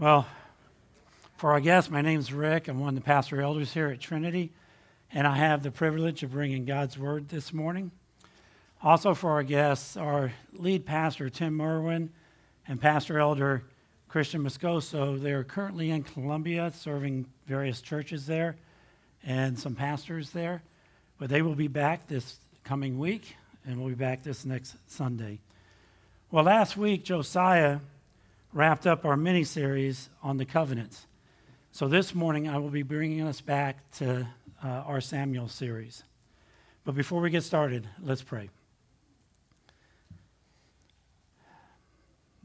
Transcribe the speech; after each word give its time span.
Well, 0.00 0.26
for 1.36 1.52
our 1.52 1.60
guests, 1.60 1.90
my 1.90 2.00
name 2.00 2.20
is 2.20 2.32
Rick. 2.32 2.68
I'm 2.68 2.80
one 2.80 2.88
of 2.88 2.94
the 2.94 3.02
pastor 3.02 3.42
elders 3.42 3.74
here 3.74 3.88
at 3.88 4.00
Trinity, 4.00 4.50
and 5.12 5.26
I 5.26 5.36
have 5.36 5.62
the 5.62 5.70
privilege 5.70 6.22
of 6.22 6.30
bringing 6.30 6.64
God's 6.64 6.96
word 6.96 7.28
this 7.28 7.52
morning. 7.52 7.90
Also, 8.82 9.12
for 9.12 9.32
our 9.32 9.42
guests, 9.42 9.98
our 9.98 10.32
lead 10.54 10.86
pastor, 10.86 11.28
Tim 11.28 11.54
Merwin, 11.54 12.08
and 12.66 12.80
pastor 12.80 13.18
elder, 13.18 13.62
Christian 14.08 14.42
Moscoso. 14.42 15.20
They're 15.20 15.44
currently 15.44 15.90
in 15.90 16.02
Colombia 16.02 16.72
serving 16.74 17.26
various 17.46 17.82
churches 17.82 18.24
there 18.24 18.56
and 19.22 19.58
some 19.58 19.74
pastors 19.74 20.30
there, 20.30 20.62
but 21.18 21.28
they 21.28 21.42
will 21.42 21.54
be 21.54 21.68
back 21.68 22.08
this 22.08 22.38
coming 22.64 22.98
week, 22.98 23.36
and 23.66 23.78
we'll 23.78 23.90
be 23.90 23.94
back 23.96 24.22
this 24.22 24.46
next 24.46 24.76
Sunday. 24.86 25.40
Well, 26.30 26.44
last 26.44 26.78
week, 26.78 27.04
Josiah 27.04 27.80
wrapped 28.52 28.86
up 28.86 29.04
our 29.04 29.16
mini 29.16 29.44
series 29.44 30.10
on 30.22 30.36
the 30.36 30.44
covenants. 30.44 31.06
So 31.72 31.86
this 31.86 32.14
morning, 32.14 32.48
I 32.48 32.58
will 32.58 32.70
be 32.70 32.82
bringing 32.82 33.22
us 33.22 33.40
back 33.40 33.90
to 33.92 34.26
uh, 34.62 34.66
our 34.66 35.00
Samuel 35.00 35.48
series. 35.48 36.02
But 36.84 36.94
before 36.94 37.20
we 37.20 37.30
get 37.30 37.44
started, 37.44 37.88
let's 38.02 38.22
pray. 38.22 38.50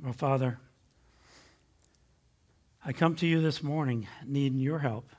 Well, 0.04 0.14
Father, 0.14 0.60
I 2.86 2.94
come 2.94 3.16
to 3.16 3.26
you 3.26 3.42
this 3.42 3.64
morning 3.64 4.08
needing 4.24 4.60
your 4.60 4.80
help 4.80 5.10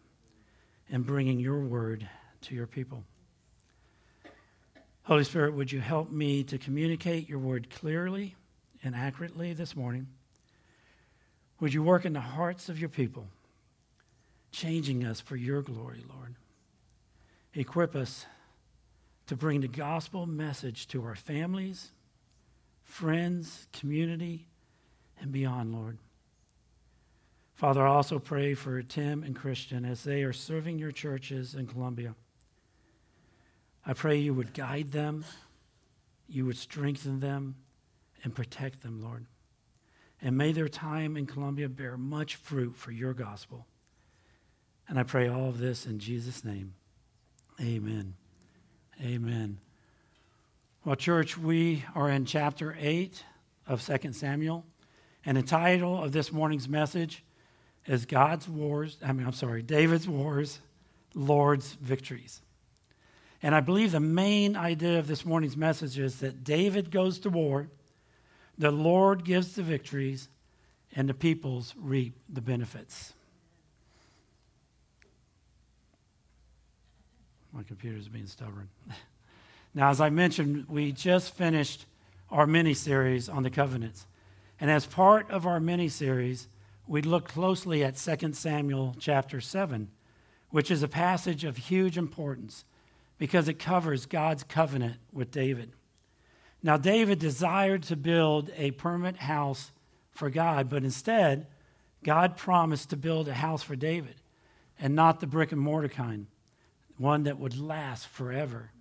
in 0.88 1.02
bringing 1.02 1.40
your 1.40 1.58
word 1.58 2.08
to 2.42 2.54
your 2.54 2.68
people. 2.68 3.02
Holy 5.02 5.24
Spirit, 5.24 5.54
would 5.54 5.72
you 5.72 5.80
help 5.80 6.12
me 6.12 6.44
to 6.44 6.58
communicate 6.58 7.28
your 7.28 7.38
word 7.40 7.70
clearly 7.70 8.36
and 8.84 8.94
accurately 8.94 9.52
this 9.52 9.74
morning? 9.74 10.06
Would 11.60 11.72
you 11.72 11.82
work 11.82 12.04
in 12.04 12.12
the 12.12 12.20
hearts 12.20 12.68
of 12.68 12.78
your 12.78 12.88
people, 12.88 13.28
changing 14.52 15.04
us 15.04 15.20
for 15.20 15.36
your 15.36 15.62
glory, 15.62 16.04
Lord? 16.08 16.34
Equip 17.54 17.96
us 17.96 18.26
to 19.26 19.36
bring 19.36 19.60
the 19.60 19.68
gospel 19.68 20.26
message 20.26 20.86
to 20.88 21.04
our 21.04 21.14
families, 21.16 21.90
friends, 22.84 23.66
community, 23.72 24.46
and 25.20 25.32
beyond, 25.32 25.72
Lord. 25.72 25.98
Father, 27.54 27.86
I 27.86 27.90
also 27.90 28.18
pray 28.18 28.52
for 28.52 28.82
Tim 28.82 29.22
and 29.22 29.34
Christian 29.34 29.86
as 29.86 30.04
they 30.04 30.22
are 30.24 30.32
serving 30.34 30.78
your 30.78 30.92
churches 30.92 31.54
in 31.54 31.66
Colombia. 31.66 32.14
I 33.86 33.94
pray 33.94 34.18
you 34.18 34.34
would 34.34 34.52
guide 34.52 34.92
them, 34.92 35.24
you 36.28 36.44
would 36.44 36.58
strengthen 36.58 37.20
them, 37.20 37.54
and 38.22 38.34
protect 38.34 38.82
them, 38.82 39.02
Lord. 39.02 39.24
And 40.22 40.36
may 40.36 40.52
their 40.52 40.68
time 40.68 41.16
in 41.16 41.26
Colombia 41.26 41.68
bear 41.68 41.96
much 41.96 42.36
fruit 42.36 42.76
for 42.76 42.90
your 42.90 43.12
gospel. 43.12 43.66
And 44.88 44.98
I 44.98 45.02
pray 45.02 45.28
all 45.28 45.48
of 45.48 45.58
this 45.58 45.86
in 45.86 45.98
Jesus' 45.98 46.44
name. 46.44 46.74
Amen. 47.60 48.14
Amen. 49.02 49.58
Well, 50.84 50.96
church, 50.96 51.36
we 51.36 51.84
are 51.94 52.08
in 52.10 52.24
chapter 52.24 52.76
8 52.78 53.22
of 53.66 53.84
2 53.84 54.12
Samuel. 54.12 54.64
And 55.24 55.36
the 55.36 55.42
title 55.42 56.02
of 56.02 56.12
this 56.12 56.32
morning's 56.32 56.68
message 56.68 57.24
is 57.86 58.06
God's 58.06 58.48
Wars, 58.48 58.98
I 59.04 59.12
mean, 59.12 59.26
I'm 59.26 59.32
sorry, 59.32 59.62
David's 59.62 60.08
Wars, 60.08 60.60
Lord's 61.14 61.72
Victories. 61.74 62.40
And 63.42 63.54
I 63.54 63.60
believe 63.60 63.92
the 63.92 64.00
main 64.00 64.56
idea 64.56 64.98
of 64.98 65.06
this 65.06 65.24
morning's 65.24 65.56
message 65.56 65.98
is 65.98 66.20
that 66.20 66.44
David 66.44 66.90
goes 66.90 67.18
to 67.20 67.30
war 67.30 67.68
the 68.58 68.70
Lord 68.70 69.24
gives 69.24 69.54
the 69.54 69.62
victories, 69.62 70.28
and 70.94 71.08
the 71.08 71.14
peoples 71.14 71.74
reap 71.78 72.16
the 72.28 72.40
benefits. 72.40 73.12
My 77.52 77.62
computer's 77.62 78.08
being 78.08 78.26
stubborn. 78.26 78.68
now, 79.74 79.90
as 79.90 80.00
I 80.00 80.10
mentioned, 80.10 80.66
we 80.68 80.92
just 80.92 81.34
finished 81.34 81.86
our 82.30 82.46
mini 82.46 82.74
series 82.74 83.28
on 83.28 83.42
the 83.42 83.50
covenants. 83.50 84.06
And 84.60 84.70
as 84.70 84.86
part 84.86 85.30
of 85.30 85.46
our 85.46 85.60
mini 85.60 85.88
series, 85.88 86.48
we 86.86 87.02
looked 87.02 87.32
closely 87.32 87.84
at 87.84 87.96
2 87.96 88.32
Samuel 88.32 88.96
chapter 88.98 89.40
7, 89.40 89.88
which 90.50 90.70
is 90.70 90.82
a 90.82 90.88
passage 90.88 91.44
of 91.44 91.56
huge 91.56 91.98
importance 91.98 92.64
because 93.18 93.48
it 93.48 93.58
covers 93.58 94.06
God's 94.06 94.44
covenant 94.44 94.96
with 95.12 95.30
David. 95.30 95.72
Now, 96.66 96.76
David 96.76 97.20
desired 97.20 97.84
to 97.84 97.94
build 97.94 98.50
a 98.56 98.72
permanent 98.72 99.18
house 99.18 99.70
for 100.10 100.30
God, 100.30 100.68
but 100.68 100.82
instead, 100.82 101.46
God 102.02 102.36
promised 102.36 102.90
to 102.90 102.96
build 102.96 103.28
a 103.28 103.34
house 103.34 103.62
for 103.62 103.76
David 103.76 104.16
and 104.76 104.96
not 104.96 105.20
the 105.20 105.28
brick 105.28 105.52
and 105.52 105.60
mortar 105.60 105.88
kind, 105.88 106.26
one 106.98 107.22
that 107.22 107.38
would 107.38 107.56
last 107.56 108.08
forever. 108.08 108.72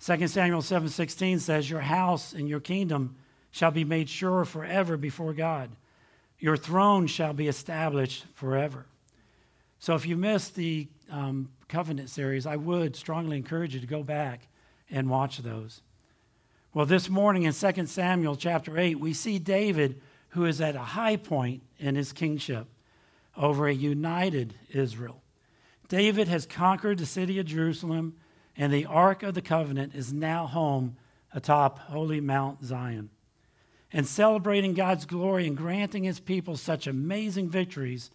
2 0.00 0.26
Samuel 0.26 0.62
7:16 0.62 1.38
says, 1.38 1.70
"Your 1.70 1.82
house 1.82 2.32
and 2.32 2.48
your 2.48 2.58
kingdom 2.58 3.14
shall 3.52 3.70
be 3.70 3.84
made 3.84 4.08
sure 4.08 4.44
forever 4.44 4.96
before 4.96 5.32
God. 5.32 5.76
Your 6.40 6.56
throne 6.56 7.06
shall 7.06 7.34
be 7.34 7.46
established 7.46 8.26
forever." 8.34 8.84
So 9.78 9.94
if 9.94 10.06
you 10.06 10.16
missed 10.16 10.56
the 10.56 10.88
um, 11.08 11.50
covenant 11.68 12.10
series, 12.10 12.46
I 12.46 12.56
would 12.56 12.96
strongly 12.96 13.36
encourage 13.36 13.74
you 13.74 13.80
to 13.80 13.86
go 13.86 14.02
back 14.02 14.48
and 14.90 15.08
watch 15.08 15.38
those. 15.38 15.82
Well, 16.76 16.84
this 16.84 17.08
morning 17.08 17.44
in 17.44 17.54
2 17.54 17.86
Samuel 17.86 18.36
chapter 18.36 18.78
8, 18.78 19.00
we 19.00 19.14
see 19.14 19.38
David, 19.38 19.98
who 20.28 20.44
is 20.44 20.60
at 20.60 20.76
a 20.76 20.80
high 20.80 21.16
point 21.16 21.62
in 21.78 21.94
his 21.94 22.12
kingship 22.12 22.66
over 23.34 23.66
a 23.66 23.72
united 23.72 24.52
Israel. 24.68 25.22
David 25.88 26.28
has 26.28 26.44
conquered 26.44 26.98
the 26.98 27.06
city 27.06 27.38
of 27.38 27.46
Jerusalem, 27.46 28.16
and 28.58 28.70
the 28.70 28.84
Ark 28.84 29.22
of 29.22 29.32
the 29.32 29.40
Covenant 29.40 29.94
is 29.94 30.12
now 30.12 30.44
home 30.44 30.98
atop 31.32 31.78
holy 31.78 32.20
Mount 32.20 32.62
Zion. 32.62 33.08
And 33.90 34.06
celebrating 34.06 34.74
God's 34.74 35.06
glory 35.06 35.46
and 35.46 35.56
granting 35.56 36.04
his 36.04 36.20
people 36.20 36.58
such 36.58 36.86
amazing 36.86 37.48
victories, 37.48 38.10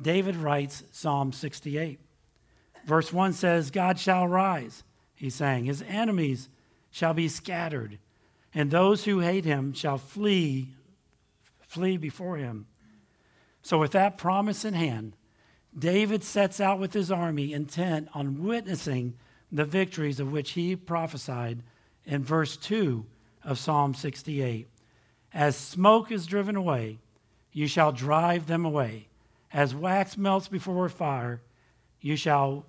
David 0.00 0.36
writes 0.36 0.84
Psalm 0.92 1.32
68. 1.32 1.98
Verse 2.84 3.12
1 3.12 3.32
says, 3.32 3.72
God 3.72 3.98
shall 3.98 4.28
rise, 4.28 4.84
he's 5.16 5.34
saying, 5.34 5.64
his 5.64 5.82
enemies 5.88 6.48
shall 6.96 7.12
be 7.12 7.28
scattered, 7.28 7.98
and 8.54 8.70
those 8.70 9.04
who 9.04 9.18
hate 9.18 9.44
him 9.44 9.74
shall 9.74 9.98
flee, 9.98 10.68
flee 11.60 11.98
before 11.98 12.38
him. 12.38 12.64
So, 13.60 13.76
with 13.76 13.92
that 13.92 14.16
promise 14.16 14.64
in 14.64 14.72
hand, 14.72 15.14
David 15.78 16.24
sets 16.24 16.58
out 16.58 16.78
with 16.78 16.94
his 16.94 17.10
army 17.10 17.52
intent 17.52 18.08
on 18.14 18.42
witnessing 18.42 19.12
the 19.52 19.66
victories 19.66 20.20
of 20.20 20.32
which 20.32 20.52
he 20.52 20.74
prophesied 20.74 21.62
in 22.06 22.24
verse 22.24 22.56
2 22.56 23.04
of 23.44 23.58
Psalm 23.58 23.92
68. 23.92 24.66
As 25.34 25.54
smoke 25.54 26.10
is 26.10 26.24
driven 26.24 26.56
away, 26.56 26.96
you 27.52 27.66
shall 27.66 27.92
drive 27.92 28.46
them 28.46 28.64
away. 28.64 29.08
As 29.52 29.74
wax 29.74 30.16
melts 30.16 30.48
before 30.48 30.88
fire, 30.88 31.42
you 32.00 32.16
shall 32.16 32.64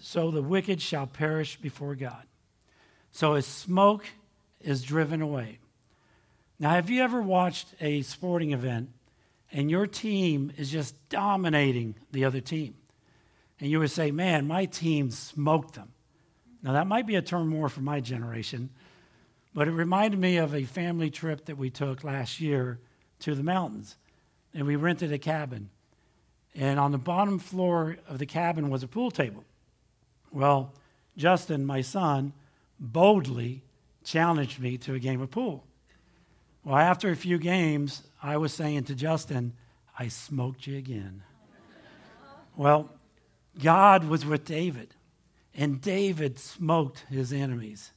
so 0.00 0.30
the 0.30 0.42
wicked 0.42 0.80
shall 0.80 1.08
perish 1.08 1.56
before 1.56 1.96
God. 1.96 2.24
So 3.14 3.34
as 3.34 3.46
smoke 3.46 4.06
is 4.60 4.82
driven 4.82 5.22
away. 5.22 5.60
Now, 6.58 6.70
have 6.70 6.90
you 6.90 7.00
ever 7.00 7.22
watched 7.22 7.68
a 7.80 8.02
sporting 8.02 8.52
event 8.52 8.90
and 9.52 9.70
your 9.70 9.86
team 9.86 10.50
is 10.56 10.68
just 10.68 10.96
dominating 11.10 11.94
the 12.10 12.24
other 12.24 12.40
team? 12.40 12.74
And 13.60 13.70
you 13.70 13.78
would 13.78 13.92
say, 13.92 14.10
man, 14.10 14.48
my 14.48 14.64
team 14.64 15.12
smoked 15.12 15.74
them. 15.74 15.92
Now, 16.60 16.72
that 16.72 16.88
might 16.88 17.06
be 17.06 17.14
a 17.14 17.22
term 17.22 17.46
more 17.46 17.68
for 17.68 17.82
my 17.82 18.00
generation, 18.00 18.70
but 19.54 19.68
it 19.68 19.72
reminded 19.72 20.18
me 20.18 20.38
of 20.38 20.52
a 20.52 20.64
family 20.64 21.08
trip 21.08 21.44
that 21.44 21.56
we 21.56 21.70
took 21.70 22.02
last 22.02 22.40
year 22.40 22.80
to 23.20 23.36
the 23.36 23.44
mountains. 23.44 23.96
And 24.52 24.66
we 24.66 24.74
rented 24.74 25.12
a 25.12 25.18
cabin. 25.18 25.70
And 26.52 26.80
on 26.80 26.90
the 26.90 26.98
bottom 26.98 27.38
floor 27.38 27.96
of 28.08 28.18
the 28.18 28.26
cabin 28.26 28.70
was 28.70 28.82
a 28.82 28.88
pool 28.88 29.12
table. 29.12 29.44
Well, 30.32 30.72
Justin, 31.16 31.64
my 31.64 31.80
son, 31.80 32.32
boldly 32.92 33.62
challenged 34.04 34.60
me 34.60 34.78
to 34.78 34.94
a 34.94 34.98
game 34.98 35.20
of 35.20 35.30
pool. 35.30 35.64
Well, 36.64 36.76
after 36.76 37.10
a 37.10 37.16
few 37.16 37.38
games, 37.38 38.02
I 38.22 38.36
was 38.36 38.52
saying 38.52 38.84
to 38.84 38.94
Justin, 38.94 39.52
I 39.98 40.08
smoked 40.08 40.66
you 40.66 40.76
again. 40.76 41.22
well, 42.56 42.90
God 43.62 44.04
was 44.04 44.24
with 44.24 44.44
David, 44.44 44.94
and 45.54 45.80
David 45.80 46.38
smoked 46.38 47.04
his 47.10 47.32
enemies. 47.32 47.92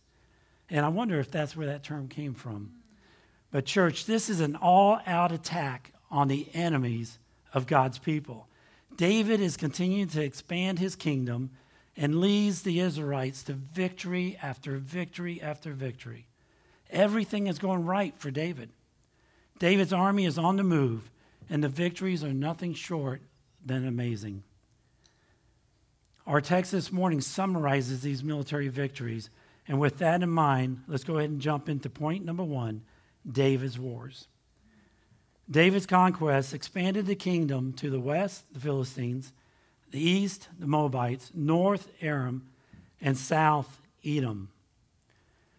And 0.69 0.85
I 0.85 0.89
wonder 0.89 1.19
if 1.19 1.31
that's 1.31 1.55
where 1.55 1.67
that 1.67 1.83
term 1.83 2.07
came 2.07 2.33
from. 2.33 2.73
But, 3.51 3.65
church, 3.65 4.05
this 4.05 4.29
is 4.29 4.41
an 4.41 4.55
all 4.57 4.99
out 5.05 5.31
attack 5.31 5.93
on 6.11 6.27
the 6.27 6.47
enemies 6.53 7.19
of 7.53 7.67
God's 7.67 7.97
people. 7.97 8.47
David 8.97 9.39
is 9.39 9.55
continuing 9.55 10.09
to 10.09 10.21
expand 10.21 10.79
his 10.79 10.95
kingdom 10.95 11.51
and 11.97 12.21
leads 12.21 12.61
the 12.61 12.79
Israelites 12.79 13.43
to 13.43 13.53
victory 13.53 14.37
after 14.41 14.77
victory 14.77 15.41
after 15.41 15.73
victory. 15.73 16.27
Everything 16.91 17.47
is 17.47 17.59
going 17.59 17.85
right 17.85 18.13
for 18.17 18.31
David. 18.31 18.69
David's 19.59 19.91
army 19.91 20.25
is 20.25 20.37
on 20.37 20.55
the 20.55 20.63
move, 20.63 21.09
and 21.49 21.63
the 21.63 21.69
victories 21.69 22.23
are 22.23 22.33
nothing 22.33 22.73
short 22.73 23.21
than 23.65 23.87
amazing. 23.87 24.43
Our 26.27 26.41
text 26.41 26.71
this 26.71 26.91
morning 26.91 27.21
summarizes 27.21 28.01
these 28.01 28.23
military 28.23 28.67
victories. 28.67 29.29
And 29.67 29.79
with 29.79 29.97
that 29.99 30.21
in 30.21 30.29
mind, 30.29 30.83
let's 30.87 31.03
go 31.03 31.17
ahead 31.17 31.29
and 31.29 31.41
jump 31.41 31.67
into 31.67 31.89
point 31.89 32.23
number 32.23 32.43
one 32.43 32.83
David's 33.29 33.79
wars. 33.79 34.27
David's 35.49 35.85
conquests 35.85 36.53
expanded 36.53 37.05
the 37.05 37.15
kingdom 37.15 37.73
to 37.73 37.89
the 37.89 37.99
west, 37.99 38.53
the 38.53 38.59
Philistines, 38.59 39.31
the 39.91 40.01
east, 40.01 40.49
the 40.59 40.67
Moabites, 40.67 41.31
north, 41.33 41.89
Aram, 42.01 42.47
and 43.01 43.17
south, 43.17 43.81
Edom. 44.05 44.49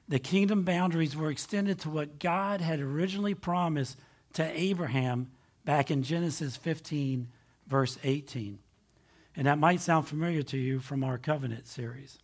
The 0.08 0.18
kingdom 0.18 0.62
boundaries 0.62 1.16
were 1.16 1.30
extended 1.30 1.78
to 1.80 1.90
what 1.90 2.18
God 2.18 2.60
had 2.60 2.80
originally 2.80 3.34
promised 3.34 3.98
to 4.34 4.58
Abraham 4.58 5.30
back 5.64 5.90
in 5.90 6.02
Genesis 6.02 6.56
15, 6.56 7.28
verse 7.66 7.98
18. 8.02 8.58
And 9.36 9.46
that 9.46 9.58
might 9.58 9.80
sound 9.80 10.08
familiar 10.08 10.42
to 10.44 10.56
you 10.56 10.80
from 10.80 11.04
our 11.04 11.18
covenant 11.18 11.66
series. 11.66 12.18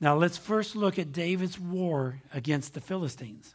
Now, 0.00 0.16
let's 0.16 0.36
first 0.36 0.74
look 0.74 0.98
at 0.98 1.12
David's 1.12 1.58
war 1.58 2.20
against 2.32 2.74
the 2.74 2.80
Philistines. 2.80 3.54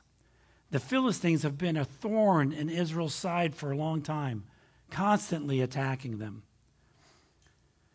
The 0.72 0.80
Philistines 0.80 1.44
have 1.44 1.58
been 1.58 1.78
a 1.78 1.86
thorn 1.86 2.52
in 2.52 2.70
Israel's 2.70 3.14
side 3.14 3.54
for 3.54 3.72
a 3.72 3.78
long 3.78 4.02
time, 4.02 4.46
constantly 4.90 5.62
attacking 5.62 6.20
them. 6.20 6.44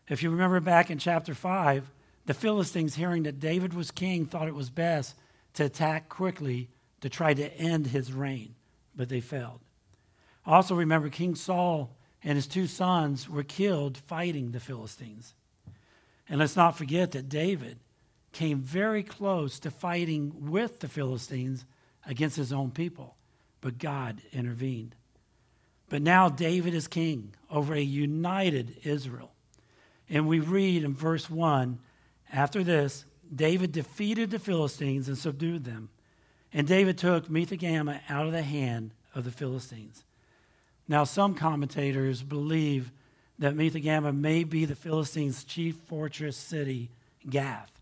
If 0.08 0.22
you 0.22 0.30
remember 0.30 0.60
back 0.60 0.90
in 0.90 0.98
chapter 0.98 1.34
5, 1.34 1.90
the 2.26 2.34
Philistines, 2.34 2.94
hearing 2.94 3.22
that 3.24 3.40
David 3.40 3.74
was 3.74 3.90
king, 3.90 4.26
thought 4.26 4.48
it 4.48 4.54
was 4.54 4.70
best 4.70 5.14
to 5.54 5.64
attack 5.64 6.08
quickly 6.08 6.68
to 7.00 7.08
try 7.08 7.34
to 7.34 7.52
end 7.54 7.88
his 7.88 8.12
reign, 8.12 8.54
but 8.94 9.08
they 9.08 9.20
failed. 9.20 9.60
Also, 10.46 10.74
remember 10.74 11.08
King 11.08 11.34
Saul 11.34 11.96
and 12.22 12.36
his 12.36 12.46
two 12.46 12.66
sons 12.66 13.28
were 13.28 13.42
killed 13.42 13.96
fighting 13.96 14.50
the 14.50 14.60
Philistines. 14.60 15.34
And 16.28 16.38
let's 16.38 16.56
not 16.56 16.76
forget 16.76 17.12
that 17.12 17.28
David 17.28 17.78
came 18.32 18.60
very 18.60 19.02
close 19.02 19.58
to 19.60 19.70
fighting 19.70 20.50
with 20.50 20.80
the 20.80 20.88
Philistines 20.88 21.64
against 22.06 22.36
his 22.36 22.52
own 22.52 22.70
people, 22.70 23.16
but 23.60 23.78
God 23.78 24.20
intervened. 24.32 24.94
But 25.88 26.02
now 26.02 26.28
David 26.28 26.74
is 26.74 26.88
king 26.88 27.34
over 27.50 27.74
a 27.74 27.80
united 27.80 28.78
Israel. 28.84 29.33
And 30.08 30.28
we 30.28 30.40
read 30.40 30.84
in 30.84 30.94
verse 30.94 31.30
1 31.30 31.78
after 32.32 32.64
this, 32.64 33.04
David 33.34 33.72
defeated 33.72 34.30
the 34.30 34.38
Philistines 34.38 35.08
and 35.08 35.16
subdued 35.16 35.64
them. 35.64 35.88
And 36.52 36.66
David 36.66 36.98
took 36.98 37.28
Metheg-ammah 37.28 38.00
out 38.08 38.26
of 38.26 38.32
the 38.32 38.42
hand 38.42 38.92
of 39.14 39.24
the 39.24 39.30
Philistines. 39.30 40.04
Now, 40.86 41.04
some 41.04 41.34
commentators 41.34 42.22
believe 42.22 42.92
that 43.38 43.56
Metheg-ammah 43.56 44.16
may 44.16 44.44
be 44.44 44.64
the 44.64 44.76
Philistines' 44.76 45.44
chief 45.44 45.76
fortress 45.86 46.36
city, 46.36 46.90
Gath. 47.28 47.72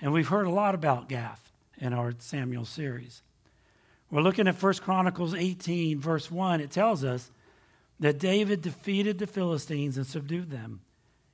And 0.00 0.12
we've 0.12 0.28
heard 0.28 0.46
a 0.46 0.50
lot 0.50 0.74
about 0.74 1.08
Gath 1.08 1.50
in 1.78 1.92
our 1.92 2.14
Samuel 2.18 2.64
series. 2.64 3.22
We're 4.10 4.22
looking 4.22 4.46
at 4.46 4.62
1 4.62 4.74
Chronicles 4.74 5.34
18, 5.34 5.98
verse 5.98 6.30
1. 6.30 6.60
It 6.60 6.70
tells 6.70 7.02
us 7.02 7.30
that 7.98 8.18
David 8.18 8.62
defeated 8.62 9.18
the 9.18 9.26
Philistines 9.26 9.96
and 9.96 10.06
subdued 10.06 10.50
them, 10.50 10.80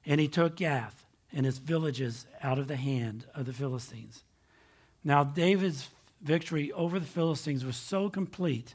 and 0.04 0.20
he 0.20 0.28
took 0.28 0.56
Gath 0.56 1.06
and 1.32 1.46
its 1.46 1.58
villages 1.58 2.26
out 2.43 2.58
of 2.58 2.69
the 2.69 2.76
hand 2.76 3.25
of 3.34 3.46
the 3.46 3.52
Philistines. 3.52 4.25
Now, 5.04 5.25
David's 5.25 5.88
victory 6.20 6.70
over 6.72 6.99
the 6.99 7.06
Philistines 7.06 7.64
was 7.64 7.76
so 7.76 8.08
complete 8.08 8.75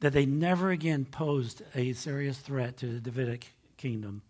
that 0.00 0.12
they 0.12 0.26
never 0.26 0.70
again 0.70 1.04
posed 1.04 1.62
a 1.74 1.92
serious 1.92 2.38
threat 2.38 2.76
to 2.78 2.86
the 2.86 3.00
Davidic 3.00 3.52
kingdom. 3.76 4.22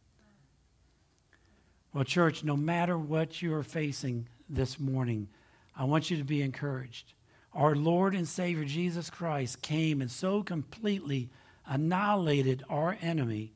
Well, 1.93 2.05
church, 2.05 2.43
no 2.43 2.57
matter 2.57 2.97
what 2.99 3.43
you 3.43 3.55
are 3.55 3.63
facing 3.63 4.27
this 4.49 4.81
morning, 4.81 5.29
I 5.77 5.85
want 5.85 6.11
you 6.11 6.17
to 6.19 6.25
be 6.25 6.43
encouraged 6.43 7.13
our 7.55 7.75
Lord 7.75 8.15
and 8.15 8.27
Savior 8.27 8.65
Jesus 8.65 9.11
Christ 9.11 9.61
came 9.63 10.01
and 10.01 10.11
so 10.11 10.43
completely 10.43 11.29
annihilated 11.67 12.65
our 12.69 12.97
enemy 13.03 13.53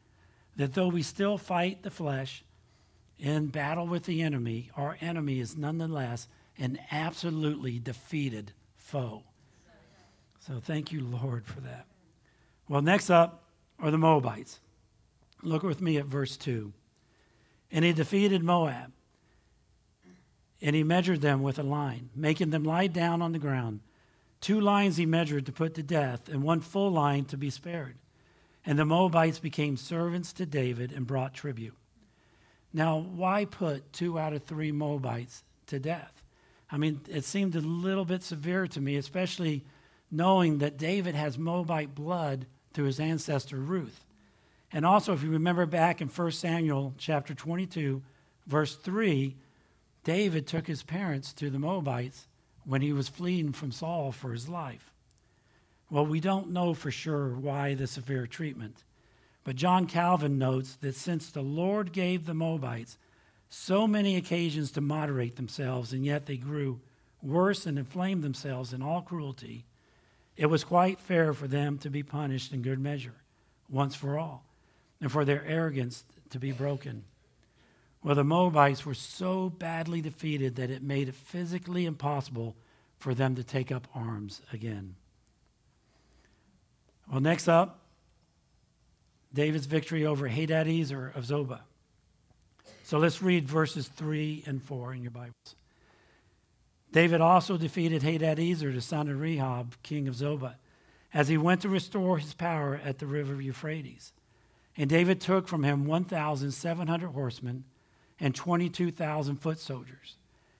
that 0.56 0.74
though 0.74 0.88
we 0.88 1.02
still 1.02 1.38
fight 1.38 1.82
the 1.82 1.90
flesh 1.90 2.44
in 3.18 3.46
battle 3.46 3.86
with 3.86 4.04
the 4.04 4.22
enemy, 4.22 4.70
our 4.76 4.96
enemy 5.00 5.40
is 5.40 5.56
nonetheless 5.56 6.28
an 6.58 6.78
absolutely 6.90 7.78
defeated 7.78 8.52
foe. 8.76 9.22
So 10.40 10.60
thank 10.60 10.92
you, 10.92 11.00
Lord, 11.00 11.46
for 11.46 11.60
that. 11.60 11.86
Well, 12.68 12.82
next 12.82 13.10
up 13.10 13.44
are 13.80 13.90
the 13.90 13.98
Moabites. 13.98 14.60
Look 15.42 15.62
with 15.62 15.80
me 15.80 15.96
at 15.96 16.06
verse 16.06 16.36
2. 16.36 16.72
And 17.72 17.84
he 17.84 17.92
defeated 17.92 18.44
Moab, 18.44 18.92
and 20.62 20.76
he 20.76 20.84
measured 20.84 21.20
them 21.20 21.42
with 21.42 21.58
a 21.58 21.64
line, 21.64 22.10
making 22.14 22.50
them 22.50 22.62
lie 22.62 22.86
down 22.86 23.22
on 23.22 23.32
the 23.32 23.38
ground. 23.38 23.80
Two 24.40 24.60
lines 24.60 24.96
he 24.96 25.06
measured 25.06 25.46
to 25.46 25.52
put 25.52 25.74
to 25.74 25.82
death, 25.82 26.28
and 26.28 26.42
one 26.42 26.60
full 26.60 26.90
line 26.90 27.24
to 27.26 27.36
be 27.36 27.50
spared. 27.50 27.96
And 28.64 28.78
the 28.78 28.84
Moabites 28.84 29.38
became 29.38 29.76
servants 29.76 30.32
to 30.34 30.46
David 30.46 30.92
and 30.92 31.06
brought 31.06 31.34
tribute. 31.34 31.76
Now, 32.76 32.98
why 32.98 33.46
put 33.46 33.90
two 33.94 34.18
out 34.18 34.34
of 34.34 34.42
three 34.42 34.70
Moabites 34.70 35.44
to 35.68 35.78
death? 35.78 36.22
I 36.70 36.76
mean, 36.76 37.00
it 37.08 37.24
seemed 37.24 37.56
a 37.56 37.60
little 37.60 38.04
bit 38.04 38.22
severe 38.22 38.66
to 38.66 38.82
me, 38.82 38.96
especially 38.96 39.64
knowing 40.10 40.58
that 40.58 40.76
David 40.76 41.14
has 41.14 41.38
Moabite 41.38 41.94
blood 41.94 42.44
through 42.74 42.84
his 42.84 43.00
ancestor 43.00 43.56
Ruth. 43.56 44.04
And 44.70 44.84
also, 44.84 45.14
if 45.14 45.22
you 45.22 45.30
remember 45.30 45.64
back 45.64 46.02
in 46.02 46.08
1 46.08 46.32
Samuel 46.32 46.92
chapter 46.98 47.32
22, 47.32 48.02
verse 48.46 48.76
3, 48.76 49.34
David 50.04 50.46
took 50.46 50.66
his 50.66 50.82
parents 50.82 51.32
to 51.32 51.48
the 51.48 51.58
Moabites 51.58 52.28
when 52.66 52.82
he 52.82 52.92
was 52.92 53.08
fleeing 53.08 53.52
from 53.52 53.72
Saul 53.72 54.12
for 54.12 54.32
his 54.32 54.50
life. 54.50 54.92
Well, 55.90 56.04
we 56.04 56.20
don't 56.20 56.50
know 56.50 56.74
for 56.74 56.90
sure 56.90 57.30
why 57.30 57.72
the 57.72 57.86
severe 57.86 58.26
treatment, 58.26 58.84
but 59.46 59.54
John 59.54 59.86
Calvin 59.86 60.38
notes 60.38 60.74
that 60.80 60.96
since 60.96 61.30
the 61.30 61.40
Lord 61.40 61.92
gave 61.92 62.26
the 62.26 62.34
Moabites 62.34 62.98
so 63.48 63.86
many 63.86 64.16
occasions 64.16 64.72
to 64.72 64.80
moderate 64.80 65.36
themselves, 65.36 65.92
and 65.92 66.04
yet 66.04 66.26
they 66.26 66.36
grew 66.36 66.80
worse 67.22 67.64
and 67.64 67.78
inflamed 67.78 68.24
themselves 68.24 68.72
in 68.72 68.82
all 68.82 69.02
cruelty, 69.02 69.64
it 70.36 70.46
was 70.46 70.64
quite 70.64 70.98
fair 70.98 71.32
for 71.32 71.46
them 71.46 71.78
to 71.78 71.90
be 71.90 72.02
punished 72.02 72.52
in 72.52 72.60
good 72.60 72.80
measure, 72.80 73.14
once 73.70 73.94
for 73.94 74.18
all, 74.18 74.44
and 75.00 75.12
for 75.12 75.24
their 75.24 75.44
arrogance 75.46 76.02
to 76.30 76.40
be 76.40 76.50
broken. 76.50 77.04
Well, 78.02 78.16
the 78.16 78.24
Moabites 78.24 78.84
were 78.84 78.94
so 78.94 79.48
badly 79.48 80.00
defeated 80.00 80.56
that 80.56 80.70
it 80.70 80.82
made 80.82 81.08
it 81.08 81.14
physically 81.14 81.86
impossible 81.86 82.56
for 82.98 83.14
them 83.14 83.36
to 83.36 83.44
take 83.44 83.70
up 83.70 83.86
arms 83.94 84.42
again. 84.52 84.96
Well, 87.08 87.20
next 87.20 87.46
up, 87.46 87.85
David's 89.32 89.66
victory 89.66 90.06
over 90.06 90.28
Hadadezer 90.28 91.14
of 91.14 91.24
Zobah. 91.24 91.60
So 92.84 92.98
let's 92.98 93.22
read 93.22 93.48
verses 93.48 93.88
3 93.88 94.44
and 94.46 94.62
4 94.62 94.94
in 94.94 95.02
your 95.02 95.10
Bibles. 95.10 95.56
David 96.92 97.20
also 97.20 97.56
defeated 97.56 98.02
Hadadezer, 98.02 98.72
the 98.72 98.80
son 98.80 99.08
of 99.08 99.18
Rehob, 99.18 99.72
king 99.82 100.08
of 100.08 100.14
Zobah, 100.14 100.54
as 101.12 101.28
he 101.28 101.36
went 101.36 101.62
to 101.62 101.68
restore 101.68 102.18
his 102.18 102.32
power 102.32 102.80
at 102.84 102.98
the 102.98 103.06
river 103.06 103.40
Euphrates. 103.40 104.12
And 104.76 104.88
David 104.88 105.20
took 105.20 105.48
from 105.48 105.62
him 105.62 105.86
1,700 105.86 107.08
horsemen 107.08 107.64
and 108.20 108.34
22,000 108.34 109.36
foot 109.36 109.58
soldiers. 109.58 110.16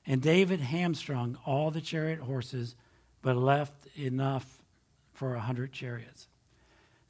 And 0.06 0.22
David 0.22 0.60
hamstrung 0.60 1.38
all 1.44 1.70
the 1.70 1.80
chariot 1.80 2.20
horses, 2.20 2.74
but 3.22 3.36
left 3.36 3.86
enough 3.96 4.62
for 5.12 5.34
a 5.34 5.40
hundred 5.40 5.72
chariots. 5.72 6.28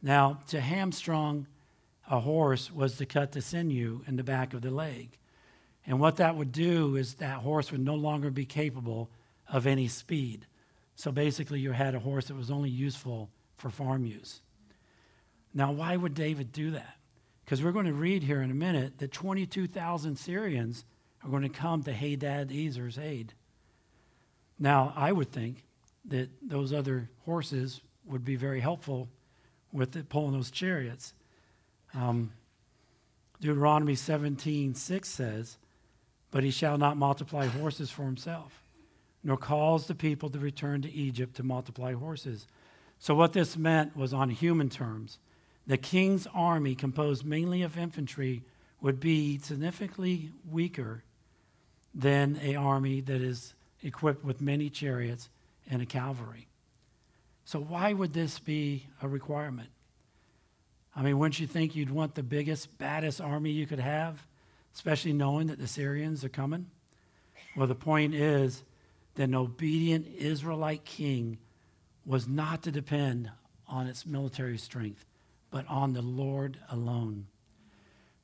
Now, 0.07 0.39
to 0.51 0.61
hamstrung 0.61 1.49
a 2.09 2.21
horse 2.21 2.71
was 2.71 2.97
to 2.99 3.07
cut 3.07 3.33
the 3.33 3.43
sinew 3.43 4.05
in 4.07 4.15
the 4.15 4.23
back 4.23 4.55
of 4.55 4.63
the 4.63 4.71
leg. 4.71 5.19
And 5.85 5.99
what 5.99 6.19
that 6.19 6.37
would 6.37 6.53
do 6.53 6.95
is 6.95 7.15
that 7.15 7.39
horse 7.39 7.73
would 7.73 7.85
no 7.85 7.97
longer 7.97 8.31
be 8.31 8.45
capable 8.45 9.11
of 9.49 9.67
any 9.67 9.89
speed. 9.89 10.47
So 10.95 11.11
basically, 11.11 11.59
you 11.59 11.73
had 11.73 11.97
a 11.97 11.99
horse 11.99 12.29
that 12.29 12.37
was 12.37 12.53
only 12.53 12.71
useful 12.71 13.31
for 13.57 13.69
farm 13.69 14.07
use. 14.07 14.43
Now, 15.53 15.73
why 15.73 15.97
would 15.97 16.15
David 16.15 16.53
do 16.53 16.71
that? 16.71 16.99
Because 17.45 17.61
we're 17.61 17.73
going 17.73 17.87
to 17.87 17.93
read 17.93 18.23
here 18.23 18.43
in 18.43 18.53
a 18.53 18.55
minute 18.55 18.99
that 18.99 19.11
22,000 19.11 20.15
Syrians 20.15 20.85
are 21.25 21.31
going 21.31 21.43
to 21.43 21.49
come 21.49 21.83
to 21.83 21.93
Hadadezer's 21.93 22.97
aid. 22.97 23.35
Now, 24.57 24.93
I 24.95 25.11
would 25.11 25.33
think 25.33 25.65
that 26.05 26.31
those 26.41 26.73
other 26.73 27.11
horses 27.25 27.81
would 28.05 28.25
be 28.25 28.37
very 28.37 28.61
helpful 28.61 29.09
with 29.77 29.97
it, 29.97 30.09
pulling 30.09 30.33
those 30.33 30.51
chariots. 30.51 31.15
Um, 31.95 32.33
Deuteronomy 33.41 33.95
17, 33.95 34.75
6 34.75 35.09
says, 35.09 35.59
But 36.31 36.45
he 36.45 36.51
shall 36.51 36.79
not 36.79 36.97
multiply 36.97 37.47
horses 37.47 37.91
for 37.91 38.03
himself, 38.03 38.63
nor 39.23 39.37
cause 39.37 39.87
the 39.87 39.95
people 39.95 40.31
to 40.31 40.39
return 40.39 40.83
to 40.83 40.93
Egypt 40.93 41.37
to 41.37 41.43
multiply 41.43 41.93
horses. 41.93 42.47
So, 42.99 43.15
what 43.15 43.35
this 43.35 43.57
meant 43.57 43.97
was 43.97 44.15
on 44.15 44.31
human 44.31 44.71
terms 44.71 45.19
the 45.67 45.77
king's 45.77 46.29
army, 46.33 46.75
composed 46.75 47.25
mainly 47.25 47.63
of 47.63 47.77
infantry, 47.77 48.45
would 48.81 49.01
be 49.01 49.39
significantly 49.39 50.31
weaker 50.49 51.03
than 51.95 52.37
an 52.37 52.57
army 52.57 53.01
that 53.01 53.21
is 53.21 53.55
equipped 53.83 54.25
with 54.25 54.41
many 54.41 54.71
chariots 54.71 55.29
and 55.69 55.83
a 55.83 55.87
cavalry. 55.87 56.47
So, 57.47 57.61
why 57.61 57.93
would 57.93 58.13
this 58.13 58.41
be 58.41 58.89
a 59.01 59.07
requirement? 59.07 59.69
I 60.97 61.03
mean, 61.03 61.17
wouldn't 61.17 61.39
you 61.39 61.47
think 61.47 61.77
you'd 61.77 61.91
want 61.93 62.17
the 62.17 62.25
biggest, 62.25 62.77
baddest 62.77 63.21
army 63.21 63.53
you 63.53 63.69
could 63.69 63.79
have, 63.79 64.27
especially 64.75 65.13
knowing 65.13 65.47
that 65.47 65.61
the 65.61 65.69
Syrians 65.69 66.25
are 66.25 66.29
coming? 66.29 66.67
Well, 67.57 67.69
the 67.69 67.77
point 67.77 68.17
is 68.17 68.65
that 69.15 69.23
an 69.23 69.37
obedient 69.37 70.09
Israelite 70.19 70.85
king 70.85 71.39
was 72.05 72.27
not 72.27 72.65
to 72.65 72.73
depend 72.73 73.31
on 73.69 73.87
its 73.87 74.05
military 74.05 74.59
strength, 74.59 75.07
but 75.53 75.65
on 75.69 75.93
the 75.93 76.03
Lord 76.03 76.59
alone. 76.69 77.29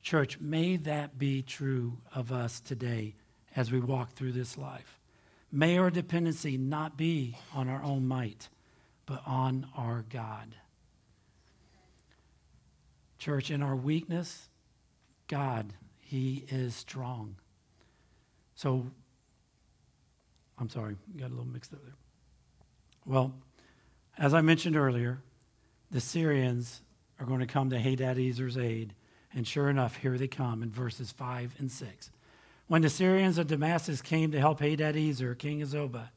Church, 0.01 0.37
may 0.41 0.75
that 0.75 1.17
be 1.17 1.41
true 1.41 1.97
of 2.13 2.33
us 2.33 2.59
today 2.59 3.15
as 3.55 3.71
we 3.71 3.79
walk 3.79 4.11
through 4.11 4.33
this 4.33 4.57
life. 4.57 4.99
May 5.49 5.77
our 5.77 5.89
dependency 5.89 6.57
not 6.57 6.97
be 6.97 7.37
on 7.53 7.69
our 7.69 7.81
own 7.81 8.05
might, 8.05 8.49
but 9.13 9.21
on 9.27 9.67
our 9.77 10.03
God. 10.09 10.55
Church, 13.19 13.51
in 13.51 13.61
our 13.61 13.75
weakness, 13.75 14.49
God, 15.27 15.71
He 15.99 16.45
is 16.49 16.73
strong. 16.73 17.35
So, 18.55 18.87
I'm 20.57 20.67
sorry, 20.67 20.95
got 21.15 21.27
a 21.27 21.29
little 21.29 21.45
mixed 21.45 21.73
up 21.73 21.83
there. 21.83 21.93
Well, 23.05 23.35
as 24.17 24.33
I 24.33 24.41
mentioned 24.41 24.75
earlier, 24.75 25.19
the 25.91 26.01
Syrians 26.01 26.81
are 27.19 27.27
going 27.27 27.41
to 27.41 27.45
come 27.45 27.69
to 27.69 27.77
Hadadezer's 27.77 28.57
aid. 28.57 28.95
And 29.31 29.47
sure 29.47 29.69
enough, 29.69 29.97
here 29.97 30.17
they 30.17 30.27
come 30.27 30.63
in 30.63 30.71
verses 30.71 31.11
5 31.11 31.53
and 31.59 31.71
6. 31.71 32.09
When 32.65 32.81
the 32.81 32.89
Syrians 32.89 33.37
of 33.37 33.45
Damascus 33.45 34.01
came 34.01 34.31
to 34.31 34.39
help 34.39 34.59
Hadadezer, 34.59 35.37
king 35.37 35.61
of 35.61 35.69
Zobah, 35.69 36.09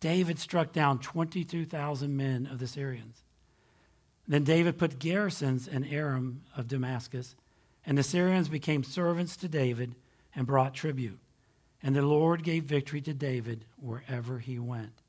David 0.00 0.38
struck 0.38 0.72
down 0.72 0.98
22,000 0.98 2.16
men 2.16 2.48
of 2.50 2.58
the 2.58 2.66
Syrians. 2.66 3.22
Then 4.26 4.44
David 4.44 4.78
put 4.78 4.98
garrisons 4.98 5.68
in 5.68 5.84
Aram 5.84 6.42
of 6.56 6.68
Damascus, 6.68 7.36
and 7.84 7.98
the 7.98 8.02
Syrians 8.02 8.48
became 8.48 8.82
servants 8.82 9.36
to 9.38 9.48
David 9.48 9.94
and 10.34 10.46
brought 10.46 10.74
tribute. 10.74 11.18
And 11.82 11.96
the 11.96 12.02
Lord 12.02 12.42
gave 12.42 12.64
victory 12.64 13.00
to 13.02 13.14
David 13.14 13.64
wherever 13.76 14.38
he 14.38 14.58
went. 14.58 15.02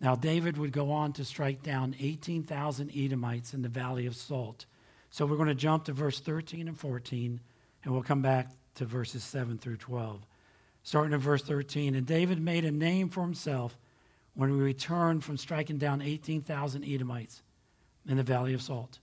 Now, 0.00 0.14
David 0.14 0.56
would 0.56 0.72
go 0.72 0.90
on 0.92 1.12
to 1.14 1.24
strike 1.24 1.62
down 1.62 1.94
18,000 2.00 2.90
Edomites 2.96 3.52
in 3.52 3.62
the 3.62 3.68
valley 3.68 4.06
of 4.06 4.16
Salt. 4.16 4.64
So 5.10 5.26
we're 5.26 5.36
going 5.36 5.48
to 5.48 5.54
jump 5.54 5.84
to 5.84 5.92
verse 5.92 6.20
13 6.20 6.68
and 6.68 6.78
14, 6.78 7.40
and 7.84 7.92
we'll 7.92 8.02
come 8.02 8.22
back 8.22 8.48
to 8.76 8.86
verses 8.86 9.22
7 9.22 9.58
through 9.58 9.76
12. 9.76 10.24
Starting 10.82 11.12
in 11.12 11.20
verse 11.20 11.42
13, 11.42 11.94
and 11.94 12.06
David 12.06 12.40
made 12.40 12.64
a 12.64 12.70
name 12.70 13.08
for 13.08 13.20
himself 13.20 13.76
when 14.34 14.52
we 14.52 14.58
returned 14.58 15.22
from 15.22 15.36
striking 15.36 15.76
down 15.76 16.00
18,000 16.00 16.84
Edomites 16.84 17.42
in 18.08 18.16
the 18.16 18.22
valley 18.22 18.54
of 18.54 18.62
Salt. 18.62 18.98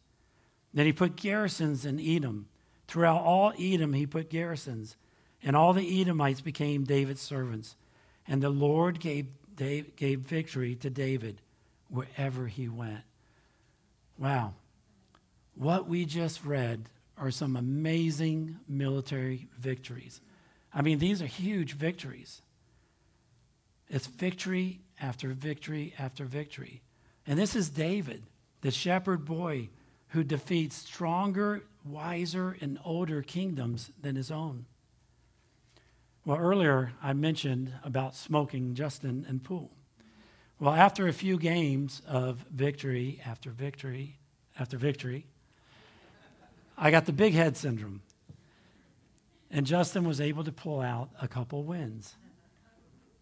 Then 0.74 0.86
he 0.86 0.94
put 0.94 1.16
garrisons 1.16 1.86
in 1.86 2.00
Edom. 2.00 2.48
Throughout 2.88 3.22
all 3.22 3.54
Edom, 3.60 3.94
he 3.94 4.08
put 4.08 4.30
garrisons, 4.30 4.96
and 5.44 5.56
all 5.56 5.74
the 5.74 6.02
Edomites 6.02 6.42
became 6.42 6.84
David's 6.84 7.22
servants. 7.22 7.76
And 8.28 8.42
the 8.42 8.50
Lord 8.50 9.00
gave 9.00 9.28
gave 9.58 10.20
victory 10.20 10.76
to 10.76 10.90
David 10.90 11.42
wherever 11.90 12.48
he 12.48 12.70
went. 12.70 13.02
Wow. 14.18 14.54
What 15.56 15.88
we 15.88 16.06
just 16.06 16.46
read 16.46 16.90
are 17.18 17.32
some 17.32 17.56
amazing 17.56 18.60
military 18.68 19.48
victories. 19.58 20.22
I 20.78 20.84
mean, 20.84 21.00
these 21.00 21.24
are 21.24 21.26
huge 21.26 21.74
victories. 21.74 22.44
It's 23.90 24.06
victory 24.06 24.82
after 25.02 25.30
victory 25.30 25.96
after 25.98 26.24
victory. 26.24 26.84
And 27.26 27.40
this 27.40 27.56
is 27.56 27.70
David, 27.70 28.22
the 28.62 28.70
shepherd 28.70 29.26
boy 29.26 29.70
who 30.10 30.24
defeats 30.24 30.76
stronger, 30.76 31.64
wiser, 31.84 32.56
and 32.62 32.78
older 32.86 33.24
kingdoms 33.24 33.90
than 34.00 34.16
his 34.16 34.30
own. 34.30 34.68
Well, 36.26 36.38
earlier 36.38 36.94
I 37.02 37.14
mentioned 37.14 37.74
about 37.84 38.16
smoking 38.16 38.76
Justin 38.76 39.26
and 39.28 39.44
Pool. 39.44 39.72
Well, 40.60 40.76
after 40.76 41.08
a 41.08 41.14
few 41.14 41.40
games 41.40 42.04
of 42.08 42.46
victory 42.52 43.20
after 43.26 43.50
victory 43.50 44.20
after 44.60 44.78
victory, 44.78 45.26
I 46.78 46.92
got 46.92 47.08
the 47.08 47.14
big 47.14 47.34
head 47.34 47.58
syndrome. 47.58 48.02
And 49.50 49.66
Justin 49.66 50.06
was 50.06 50.20
able 50.20 50.44
to 50.44 50.51
pull 50.51 50.82
out 50.82 51.10
a 51.22 51.27
couple 51.27 51.63
wins. 51.63 52.16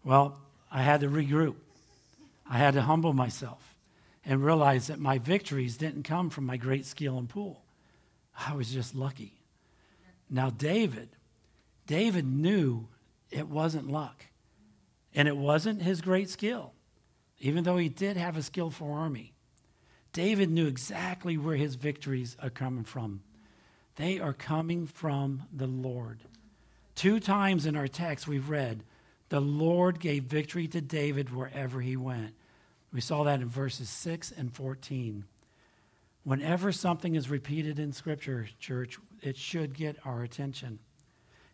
Well, 0.04 0.40
I 0.70 0.82
had 0.82 1.00
to 1.00 1.08
regroup. 1.08 1.56
I 2.48 2.58
had 2.58 2.74
to 2.74 2.82
humble 2.82 3.12
myself 3.12 3.74
and 4.24 4.44
realize 4.44 4.88
that 4.88 4.98
my 4.98 5.18
victories 5.18 5.76
didn't 5.76 6.02
come 6.02 6.30
from 6.30 6.46
my 6.46 6.56
great 6.56 6.84
skill 6.84 7.18
in 7.18 7.26
pool. 7.26 7.62
I 8.38 8.54
was 8.54 8.70
just 8.70 8.94
lucky. 8.94 9.40
Now, 10.28 10.50
David, 10.50 11.10
David 11.86 12.26
knew 12.26 12.88
it 13.30 13.48
wasn't 13.48 13.90
luck. 13.90 14.26
And 15.14 15.28
it 15.28 15.36
wasn't 15.36 15.80
his 15.80 16.02
great 16.02 16.28
skill, 16.28 16.74
even 17.40 17.64
though 17.64 17.78
he 17.78 17.88
did 17.88 18.18
have 18.18 18.36
a 18.36 18.42
skillful 18.42 18.92
army. 18.92 19.32
David 20.12 20.50
knew 20.50 20.66
exactly 20.66 21.38
where 21.38 21.56
his 21.56 21.74
victories 21.74 22.36
are 22.42 22.50
coming 22.50 22.84
from. 22.84 23.22
They 23.96 24.20
are 24.20 24.34
coming 24.34 24.86
from 24.86 25.42
the 25.52 25.66
Lord. 25.66 26.20
Two 26.94 27.18
times 27.18 27.66
in 27.66 27.76
our 27.76 27.88
text 27.88 28.28
we've 28.28 28.50
read, 28.50 28.84
the 29.30 29.40
Lord 29.40 30.00
gave 30.00 30.24
victory 30.24 30.68
to 30.68 30.80
David 30.80 31.34
wherever 31.34 31.80
he 31.80 31.96
went. 31.96 32.34
We 32.92 33.00
saw 33.00 33.24
that 33.24 33.40
in 33.40 33.48
verses 33.48 33.88
6 33.88 34.32
and 34.32 34.54
14. 34.54 35.24
Whenever 36.24 36.72
something 36.72 37.14
is 37.14 37.30
repeated 37.30 37.78
in 37.78 37.92
Scripture, 37.92 38.48
church, 38.60 38.98
it 39.22 39.36
should 39.36 39.74
get 39.74 39.96
our 40.04 40.22
attention. 40.22 40.78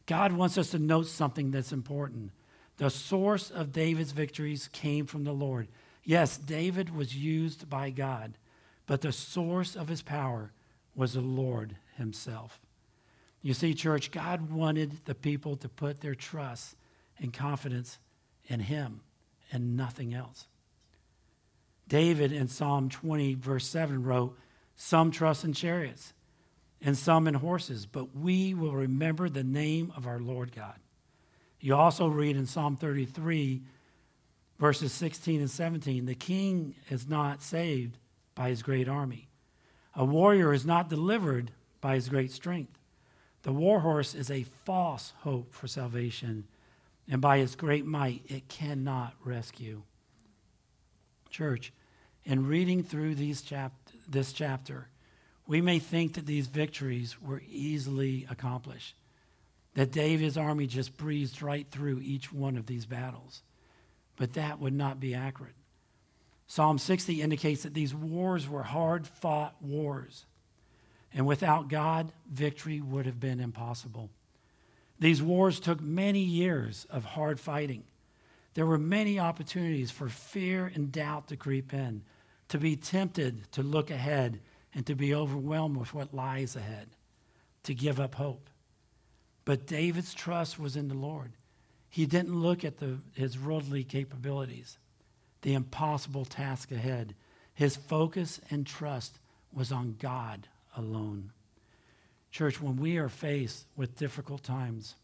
God 0.07 0.33
wants 0.33 0.59
us 0.59 0.71
to 0.71 0.79
note 0.79 1.07
something 1.07 1.51
that's 1.51 1.73
important. 1.73 2.33
The 2.79 2.91
source 2.91 3.51
of 3.51 3.73
David's 3.73 4.13
victories 4.13 4.69
came 4.73 5.07
from 5.07 5.25
the 5.25 5.33
Lord. 5.33 5.69
Yes, 6.05 6.37
David 6.37 6.95
was 6.95 7.15
used 7.17 7.71
by 7.71 7.91
God, 7.91 8.37
but 8.87 9.01
the 9.01 9.13
source 9.13 9.77
of 9.77 9.89
his 9.89 10.03
power 10.03 10.53
was 10.95 11.15
the 11.15 11.21
Lord 11.21 11.77
himself. 11.97 12.61
You 13.43 13.55
see, 13.55 13.75
church, 13.75 14.11
God 14.11 14.51
wanted 14.51 15.05
the 15.05 15.15
people 15.15 15.57
to 15.57 15.69
put 15.69 16.01
their 16.01 16.15
trust 16.15 16.77
and 17.19 17.33
confidence 17.33 17.99
in 18.47 18.61
him 18.61 19.01
and 19.51 19.77
nothing 19.77 20.15
else. 20.15 20.47
David 21.89 22.33
in 22.33 22.49
Psalm 22.49 22.89
20, 22.89 23.35
verse 23.35 23.67
7 23.67 24.03
wrote, 24.03 24.39
Some 24.77 25.11
trust 25.11 25.45
in 25.45 25.53
chariots 25.53 26.13
and 26.81 26.97
some 26.97 27.27
in 27.27 27.35
horses, 27.35 27.85
but 27.87 28.17
we 28.17 28.55
will 28.55 28.75
remember 28.75 29.29
the 29.29 29.45
name 29.45 29.93
of 29.97 30.07
our 30.07 30.19
Lord 30.19 30.55
God. 30.55 30.77
You 31.61 31.77
also 31.77 32.09
read 32.09 32.37
in 32.37 32.47
Psalm 32.47 32.77
33, 32.77 33.63
verses 34.59 34.93
16 34.93 35.41
and 35.41 35.51
17 35.51 36.07
the 36.07 36.15
king 36.15 36.75
is 36.89 37.09
not 37.09 37.43
saved 37.43 37.99
by 38.35 38.49
his 38.49 38.63
great 38.63 38.89
army, 38.89 39.29
a 39.95 40.05
warrior 40.05 40.53
is 40.53 40.65
not 40.65 40.89
delivered 40.89 41.51
by 41.83 41.97
his 41.97 42.09
great 42.09 42.31
strength. 42.31 42.79
The 43.43 43.53
war 43.53 43.81
horse 43.81 44.15
is 44.15 44.31
a 44.31 44.47
false 44.65 45.12
hope 45.19 45.53
for 45.53 45.67
salvation, 45.67 46.45
and 47.07 47.21
by 47.21 47.39
its 47.39 47.57
great 47.57 47.85
might, 47.85 48.23
it 48.29 48.49
cannot 48.49 49.15
rescue. 49.23 49.83
Church, 51.29 51.73
in 52.25 52.47
reading 52.47 52.83
through 52.83 53.17
these 53.17 53.43
chap- 53.43 53.73
this 54.09 54.33
chapter, 54.33 54.89
we 55.47 55.61
may 55.61 55.81
think 55.81 56.15
that 56.15 56.25
these 56.25 56.47
victories 56.47 57.21
were 57.21 57.43
easily 57.51 58.27
accomplished, 58.31 58.95
that 59.75 59.91
David's 59.91 60.39
army 60.39 60.69
just 60.69 60.97
breezed 60.97 61.43
right 61.43 61.67
through 61.69 62.01
each 62.01 62.33
one 62.33 62.57
of 62.57 62.67
these 62.67 62.87
battles. 62.87 63.43
But 64.17 64.35
that 64.35 64.61
would 64.61 64.75
not 64.75 65.01
be 65.01 65.15
accurate. 65.15 65.57
Psalm 66.47 66.79
60 66.79 67.23
indicates 67.23 67.65
that 67.65 67.75
these 67.75 67.95
wars 67.95 68.49
were 68.49 68.62
hard 68.62 69.07
fought 69.07 69.57
wars. 69.61 70.27
And 71.14 71.26
without 71.26 71.69
God, 71.69 72.12
victory 72.31 72.81
would 72.81 73.07
have 73.07 73.21
been 73.21 73.40
impossible. 73.40 74.11
These 74.99 75.23
wars 75.23 75.61
took 75.61 75.81
many 75.81 76.21
years 76.21 76.87
of 76.88 77.04
hard 77.04 77.38
fighting. 77.40 77.85
There 78.54 78.66
were 78.66 78.78
many 78.78 79.19
opportunities 79.19 79.90
for 79.90 80.09
fear 80.09 80.71
and 80.75 80.92
doubt 80.92 81.28
to 81.28 81.37
creep 81.37 81.75
in, 81.75 82.02
to 82.49 82.59
be 82.59 82.76
tempted 82.76 83.50
to 83.52 83.62
look 83.62 83.90
ahead 83.90 84.40
and 84.75 84.87
to 84.87 84.95
be 84.95 85.14
overwhelmed 85.14 85.76
with 85.76 85.92
what 85.92 86.14
lies 86.14 86.57
ahead, 86.57 86.88
to 87.64 87.75
give 87.75 88.00
up 88.00 88.14
hope. 88.14 88.49
But 89.45 89.66
David's 89.66 90.14
trust 90.14 90.59
was 90.59 90.76
in 90.76 90.88
the 90.88 90.95
Lord. 90.95 91.33
He 91.88 92.07
didn't 92.07 92.40
look 92.40 92.64
at 92.64 92.78
the, 92.78 92.99
his 93.14 93.38
worldly 93.38 93.85
capabilities, 93.85 94.78
the 95.42 95.54
impossible 95.54 96.25
task 96.25 96.71
ahead. 96.71 97.14
His 97.54 97.76
focus 97.76 98.40
and 98.50 98.66
trust 98.66 99.19
was 99.52 99.73
on 99.73 99.97
God 99.99 100.49
alone. 100.76 101.31
Church, 102.31 102.61
when 102.61 102.76
we 102.76 102.97
are 102.97 103.09
faced 103.09 103.67
with 103.76 103.99
difficult 103.99 104.43
times, 104.43 104.97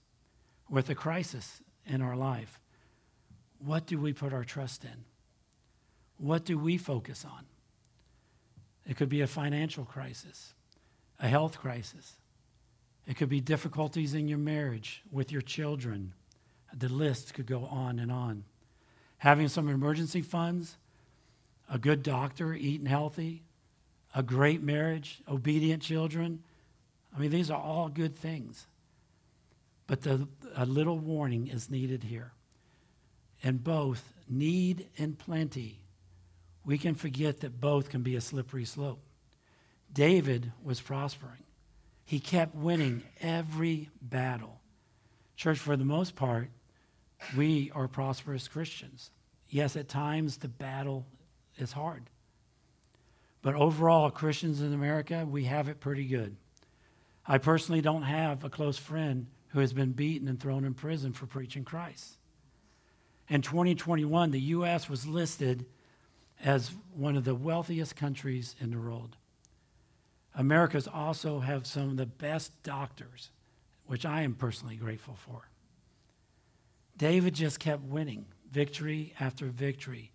with 0.70 0.88
a 0.88 0.94
crisis 0.94 1.60
in 1.86 2.00
our 2.00 2.16
life, 2.16 2.60
what 3.64 3.86
do 3.86 3.98
we 3.98 4.12
put 4.12 4.32
our 4.32 4.44
trust 4.44 4.84
in? 4.84 5.04
What 6.18 6.44
do 6.44 6.58
we 6.58 6.78
focus 6.78 7.24
on? 7.24 7.44
It 8.86 8.96
could 8.96 9.08
be 9.08 9.20
a 9.20 9.26
financial 9.26 9.84
crisis, 9.84 10.54
a 11.20 11.28
health 11.28 11.58
crisis. 11.58 12.14
It 13.06 13.16
could 13.16 13.28
be 13.28 13.40
difficulties 13.40 14.14
in 14.14 14.28
your 14.28 14.38
marriage 14.38 15.02
with 15.10 15.30
your 15.30 15.42
children. 15.42 16.14
The 16.76 16.88
list 16.88 17.34
could 17.34 17.46
go 17.46 17.64
on 17.66 17.98
and 17.98 18.10
on. 18.10 18.44
Having 19.18 19.48
some 19.48 19.68
emergency 19.68 20.22
funds, 20.22 20.76
a 21.70 21.78
good 21.78 22.02
doctor, 22.02 22.54
eating 22.54 22.86
healthy, 22.86 23.42
a 24.14 24.22
great 24.22 24.62
marriage, 24.62 25.20
obedient 25.28 25.82
children. 25.82 26.42
I 27.14 27.18
mean, 27.18 27.30
these 27.30 27.50
are 27.50 27.60
all 27.60 27.88
good 27.88 28.16
things. 28.16 28.66
But 29.86 30.02
the, 30.02 30.28
a 30.54 30.66
little 30.66 30.98
warning 30.98 31.48
is 31.48 31.70
needed 31.70 32.04
here. 32.04 32.32
And 33.42 33.62
both 33.62 34.12
need 34.28 34.88
and 34.98 35.18
plenty 35.18 35.80
we 36.68 36.76
can 36.76 36.94
forget 36.94 37.40
that 37.40 37.62
both 37.62 37.88
can 37.88 38.02
be 38.02 38.14
a 38.14 38.20
slippery 38.20 38.66
slope. 38.66 39.00
David 39.90 40.52
was 40.62 40.82
prospering, 40.82 41.44
he 42.04 42.20
kept 42.20 42.54
winning 42.54 43.02
every 43.22 43.88
battle. 44.02 44.60
Church, 45.34 45.58
for 45.58 45.78
the 45.78 45.84
most 45.86 46.14
part, 46.14 46.50
we 47.34 47.70
are 47.74 47.88
prosperous 47.88 48.48
Christians. 48.48 49.10
Yes, 49.48 49.76
at 49.76 49.88
times 49.88 50.36
the 50.36 50.48
battle 50.48 51.06
is 51.56 51.72
hard. 51.72 52.10
But 53.42 53.54
overall, 53.54 54.10
Christians 54.10 54.60
in 54.60 54.72
America, 54.72 55.26
we 55.28 55.44
have 55.44 55.68
it 55.68 55.80
pretty 55.80 56.06
good. 56.06 56.36
I 57.26 57.38
personally 57.38 57.80
don't 57.80 58.02
have 58.02 58.42
a 58.44 58.50
close 58.50 58.78
friend 58.78 59.26
who 59.48 59.60
has 59.60 59.72
been 59.72 59.92
beaten 59.92 60.28
and 60.28 60.40
thrown 60.40 60.64
in 60.64 60.74
prison 60.74 61.12
for 61.12 61.26
preaching 61.26 61.64
Christ. 61.64 62.16
In 63.28 63.42
2021, 63.42 64.30
the 64.30 64.40
U.S. 64.40 64.88
was 64.88 65.06
listed 65.06 65.66
as 66.42 66.72
one 66.94 67.16
of 67.16 67.24
the 67.24 67.34
wealthiest 67.34 67.96
countries 67.96 68.56
in 68.60 68.70
the 68.70 68.78
world. 68.78 69.16
Americans 70.34 70.88
also 70.88 71.40
have 71.40 71.66
some 71.66 71.90
of 71.90 71.96
the 71.96 72.06
best 72.06 72.62
doctors, 72.62 73.30
which 73.86 74.06
I 74.06 74.22
am 74.22 74.34
personally 74.34 74.76
grateful 74.76 75.16
for. 75.16 75.48
David 76.96 77.34
just 77.34 77.60
kept 77.60 77.82
winning, 77.82 78.26
victory 78.50 79.14
after 79.20 79.46
victory. 79.46 80.12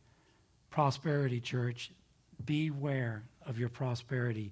Prosperity, 0.69 1.39
church, 1.39 1.91
beware 2.45 3.23
of 3.45 3.57
your 3.57 3.69
prosperity. 3.69 4.51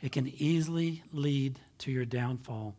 It 0.00 0.12
can 0.12 0.32
easily 0.38 1.02
lead 1.12 1.58
to 1.78 1.90
your 1.90 2.04
downfall. 2.04 2.74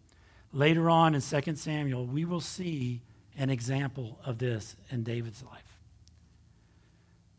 Later 0.54 0.90
on 0.90 1.16
in 1.16 1.22
2 1.22 1.56
Samuel, 1.56 2.06
we 2.06 2.26
will 2.26 2.42
see 2.42 3.02
an 3.38 3.50
example 3.50 4.20
of 4.26 4.38
this 4.38 4.76
in 4.90 5.04
David's 5.04 5.44
life. 5.44 5.78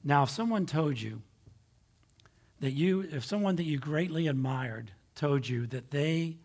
Now, 0.05 0.25
if 0.25 0.31
someone 0.31 0.67
told 0.67 1.01
you 1.01 1.23
that 2.61 2.73
you, 2.73 3.03
if 3.13 3.25
someone 3.25 3.57
that 3.57 3.65
you 3.65 3.79
greatly 3.79 4.29
admired 4.29 4.91
told 5.15 5.49
you 5.49 5.67
that 5.67 5.91
they 5.91 6.37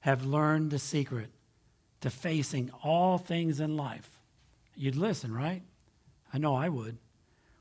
have 0.00 0.24
learned 0.24 0.70
the 0.70 0.78
secret 0.78 1.30
to 2.00 2.10
facing 2.10 2.70
all 2.82 3.18
things 3.18 3.60
in 3.60 3.76
life, 3.76 4.18
you'd 4.74 4.96
listen, 4.96 5.32
right? 5.32 5.62
I 6.32 6.38
know 6.38 6.54
I 6.54 6.68
would. 6.68 6.96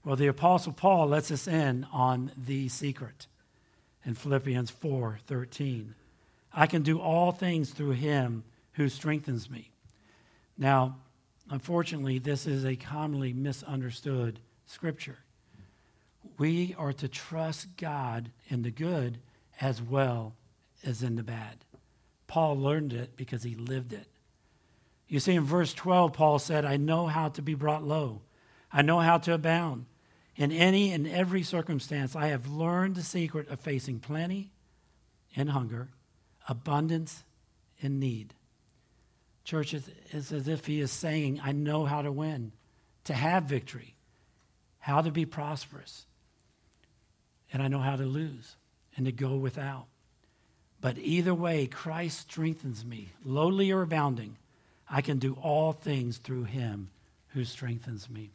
Well, 0.07 0.15
the 0.15 0.27
Apostle 0.27 0.71
Paul 0.71 1.07
lets 1.07 1.31
us 1.31 1.49
in 1.49 1.85
on 1.91 2.31
the 2.37 2.69
secret 2.69 3.27
in 4.05 4.13
Philippians 4.13 4.69
4 4.69 5.19
13. 5.27 5.95
I 6.53 6.65
can 6.65 6.81
do 6.81 7.01
all 7.01 7.33
things 7.33 7.71
through 7.71 7.91
him 7.91 8.45
who 8.75 8.87
strengthens 8.87 9.49
me. 9.49 9.73
Now, 10.57 10.95
unfortunately, 11.49 12.19
this 12.19 12.47
is 12.47 12.63
a 12.63 12.77
commonly 12.77 13.33
misunderstood 13.33 14.39
scripture 14.65 15.17
we 16.37 16.73
are 16.77 16.93
to 16.93 17.09
trust 17.09 17.75
God 17.75 18.31
in 18.47 18.61
the 18.61 18.71
good 18.71 19.17
as 19.59 19.81
well 19.81 20.35
as 20.85 21.03
in 21.03 21.17
the 21.17 21.23
bad. 21.23 21.65
Paul 22.27 22.57
learned 22.57 22.93
it 22.93 23.17
because 23.17 23.43
he 23.43 23.55
lived 23.55 23.91
it. 23.91 24.07
You 25.09 25.19
see, 25.19 25.35
in 25.35 25.43
verse 25.43 25.73
12, 25.73 26.13
Paul 26.13 26.39
said, 26.39 26.63
I 26.63 26.77
know 26.77 27.07
how 27.07 27.27
to 27.27 27.41
be 27.41 27.55
brought 27.55 27.83
low, 27.83 28.21
I 28.71 28.81
know 28.83 28.99
how 28.99 29.17
to 29.17 29.33
abound. 29.33 29.85
In 30.37 30.51
any 30.51 30.91
and 30.91 31.07
every 31.07 31.43
circumstance, 31.43 32.15
I 32.15 32.27
have 32.27 32.47
learned 32.47 32.95
the 32.95 33.03
secret 33.03 33.49
of 33.49 33.59
facing 33.59 33.99
plenty 33.99 34.51
and 35.35 35.49
hunger, 35.49 35.89
abundance 36.47 37.23
and 37.81 37.99
need. 37.99 38.33
Church, 39.43 39.73
it's 39.73 40.31
as 40.31 40.47
if 40.47 40.65
he 40.65 40.79
is 40.79 40.91
saying, 40.91 41.41
I 41.43 41.51
know 41.51 41.85
how 41.85 42.01
to 42.01 42.11
win, 42.11 42.51
to 43.05 43.13
have 43.13 43.43
victory, 43.43 43.95
how 44.79 45.01
to 45.01 45.11
be 45.11 45.25
prosperous 45.25 46.05
and 47.51 47.61
I 47.61 47.67
know 47.67 47.79
how 47.79 47.95
to 47.95 48.05
lose 48.05 48.55
and 48.95 49.05
to 49.05 49.11
go 49.11 49.35
without. 49.35 49.85
But 50.79 50.97
either 50.97 51.33
way, 51.33 51.67
Christ 51.67 52.19
strengthens 52.19 52.85
me, 52.85 53.09
lowly 53.23 53.71
or 53.71 53.81
abounding. 53.81 54.37
I 54.89 55.01
can 55.01 55.17
do 55.17 55.37
all 55.41 55.73
things 55.73 56.17
through 56.17 56.43
him 56.43 56.89
who 57.29 57.43
strengthens 57.45 58.09
me. 58.09 58.31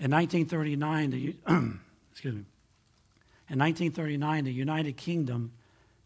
In 0.00 0.12
1939, 0.12 1.10
the, 1.10 1.36
excuse 2.12 2.34
me, 2.34 2.44
in 3.50 3.58
1939, 3.58 4.44
the 4.44 4.52
United 4.52 4.96
Kingdom 4.96 5.52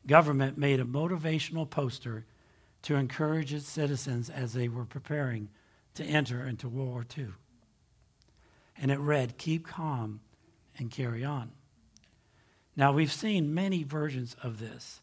government 0.06 0.56
made 0.56 0.80
a 0.80 0.84
motivational 0.84 1.68
poster 1.68 2.24
to 2.82 2.94
encourage 2.96 3.52
its 3.52 3.68
citizens 3.68 4.30
as 4.30 4.52
they 4.52 4.68
were 4.68 4.84
preparing 4.84 5.48
to 5.94 6.04
enter 6.04 6.46
into 6.46 6.68
World 6.68 6.88
War 6.88 7.06
II. 7.16 7.28
And 8.80 8.90
it 8.90 8.98
read, 8.98 9.38
Keep 9.38 9.66
calm 9.66 10.20
and 10.78 10.90
carry 10.90 11.24
on. 11.24 11.50
Now, 12.74 12.92
we've 12.92 13.12
seen 13.12 13.52
many 13.52 13.82
versions 13.82 14.34
of 14.42 14.58
this. 14.58 15.00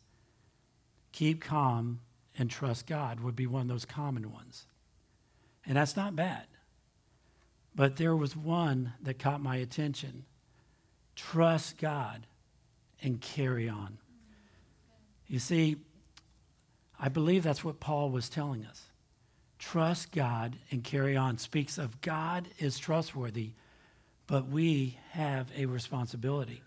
Keep 1.12 1.41
calm 1.41 1.99
and 2.38 2.49
trust 2.49 2.88
God 2.88 3.19
would 3.19 3.36
be 3.36 3.45
one 3.45 3.63
of 3.63 3.67
those 3.67 3.86
common 3.86 4.32
ones. 4.32 4.65
And 5.65 5.78
that's 5.78 5.95
not 5.95 6.15
bad. 6.15 6.47
But 7.75 7.97
there 7.97 8.15
was 8.15 8.36
one 8.36 8.93
that 9.03 9.19
caught 9.19 9.41
my 9.41 9.58
attention 9.58 10.25
trust 11.15 11.77
God 11.77 12.25
and 13.01 13.19
carry 13.19 13.67
on. 13.67 13.97
You 15.27 15.39
see, 15.39 15.75
I 16.97 17.10
believe 17.10 17.43
that's 17.43 17.63
what 17.63 17.79
Paul 17.79 18.10
was 18.10 18.29
telling 18.29 18.65
us. 18.65 18.84
Trust 19.58 20.13
God 20.13 20.55
and 20.71 20.84
carry 20.84 21.17
on 21.17 21.38
speaks 21.38 21.77
of 21.77 21.99
God 22.01 22.47
is 22.58 22.79
trustworthy 22.79 23.51
but 24.29 24.47
we 24.47 24.95
have 25.13 25.51
a 25.58 25.65
responsibility. 25.65 26.62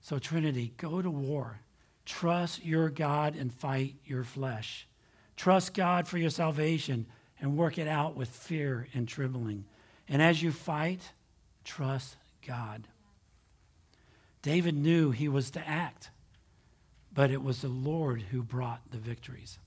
So, 0.00 0.18
Trinity, 0.18 0.72
go 0.76 1.00
to 1.00 1.08
war. 1.08 1.60
Trust 2.04 2.64
your 2.64 2.90
God 2.90 3.36
and 3.36 3.54
fight 3.54 3.94
your 4.04 4.24
flesh. 4.24 4.88
Trust 5.36 5.74
God 5.74 6.08
for 6.08 6.18
your 6.18 6.30
salvation 6.30 7.06
and 7.40 7.56
work 7.56 7.78
it 7.78 7.86
out 7.86 8.16
with 8.16 8.28
fear 8.28 8.88
and 8.94 9.06
trembling. 9.06 9.64
And 10.08 10.22
as 10.22 10.42
you 10.42 10.52
fight, 10.52 11.12
trust 11.64 12.16
God. 12.46 12.86
David 14.42 14.76
knew 14.76 15.10
he 15.10 15.28
was 15.28 15.50
to 15.52 15.68
act, 15.68 16.10
but 17.12 17.30
it 17.30 17.42
was 17.42 17.62
the 17.62 17.68
Lord 17.68 18.22
who 18.30 18.42
brought 18.42 18.80
the 18.90 18.98
victories. 18.98 19.58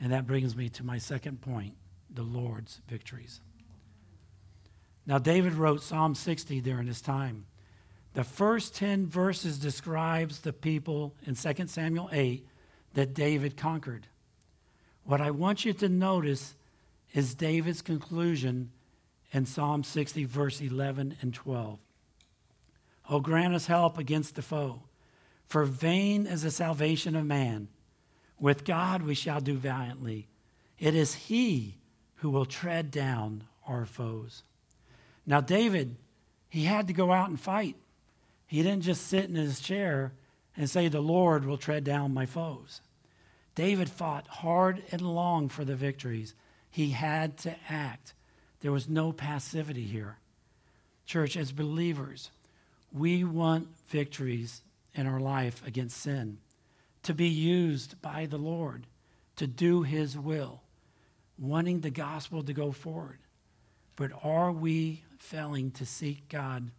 And 0.00 0.12
that 0.12 0.26
brings 0.26 0.56
me 0.56 0.68
to 0.70 0.84
my 0.84 0.98
second 0.98 1.40
point 1.40 1.74
the 2.12 2.22
Lord's 2.22 2.80
victories. 2.88 3.40
Now, 5.06 5.18
David 5.18 5.54
wrote 5.54 5.82
Psalm 5.82 6.14
60 6.14 6.60
during 6.60 6.86
his 6.86 7.00
time. 7.00 7.46
The 8.14 8.24
first 8.24 8.74
10 8.74 9.06
verses 9.06 9.58
describes 9.58 10.40
the 10.40 10.52
people 10.52 11.14
in 11.26 11.34
2 11.34 11.66
Samuel 11.66 12.10
8 12.12 12.46
that 12.94 13.14
David 13.14 13.56
conquered. 13.56 14.06
What 15.04 15.20
I 15.20 15.30
want 15.30 15.64
you 15.64 15.72
to 15.74 15.88
notice 15.88 16.54
is 17.14 17.34
David's 17.34 17.82
conclusion 17.82 18.70
in 19.32 19.46
Psalm 19.46 19.82
60, 19.82 20.24
verse 20.24 20.60
11 20.60 21.16
and 21.20 21.32
12. 21.32 21.78
Oh, 23.10 23.20
grant 23.20 23.54
us 23.54 23.66
help 23.66 23.98
against 23.98 24.36
the 24.36 24.42
foe, 24.42 24.82
for 25.46 25.64
vain 25.64 26.26
is 26.26 26.42
the 26.42 26.50
salvation 26.50 27.16
of 27.16 27.26
man. 27.26 27.68
With 28.38 28.64
God 28.64 29.02
we 29.02 29.14
shall 29.14 29.40
do 29.40 29.54
valiantly. 29.54 30.28
It 30.78 30.94
is 30.94 31.14
He 31.14 31.78
who 32.16 32.30
will 32.30 32.46
tread 32.46 32.90
down 32.90 33.44
our 33.66 33.86
foes. 33.86 34.42
Now, 35.26 35.40
David, 35.40 35.96
he 36.48 36.64
had 36.64 36.88
to 36.88 36.92
go 36.92 37.12
out 37.12 37.28
and 37.28 37.40
fight. 37.40 37.76
He 38.46 38.62
didn't 38.62 38.82
just 38.82 39.06
sit 39.06 39.24
in 39.24 39.34
his 39.34 39.60
chair 39.60 40.12
and 40.56 40.68
say, 40.68 40.88
The 40.88 41.00
Lord 41.00 41.44
will 41.44 41.56
tread 41.56 41.84
down 41.84 42.12
my 42.12 42.26
foes. 42.26 42.80
David 43.54 43.88
fought 43.88 44.26
hard 44.26 44.82
and 44.92 45.00
long 45.00 45.48
for 45.48 45.64
the 45.64 45.76
victories. 45.76 46.34
He 46.70 46.90
had 46.90 47.38
to 47.38 47.54
act. 47.68 48.14
There 48.62 48.72
was 48.72 48.88
no 48.88 49.12
passivity 49.12 49.84
here. 49.84 50.18
Church, 51.04 51.36
as 51.36 51.52
believers, 51.52 52.30
we 52.92 53.24
want 53.24 53.68
victories 53.88 54.62
in 54.94 55.06
our 55.06 55.20
life 55.20 55.66
against 55.66 55.96
sin, 55.96 56.38
to 57.02 57.12
be 57.12 57.28
used 57.28 58.00
by 58.00 58.26
the 58.26 58.38
Lord, 58.38 58.86
to 59.36 59.46
do 59.46 59.82
His 59.82 60.16
will, 60.16 60.62
wanting 61.38 61.80
the 61.80 61.90
gospel 61.90 62.42
to 62.44 62.52
go 62.52 62.70
forward. 62.70 63.18
But 63.96 64.12
are 64.22 64.52
we 64.52 65.02
failing 65.18 65.72
to 65.72 65.84
seek 65.84 66.28
God 66.28 66.70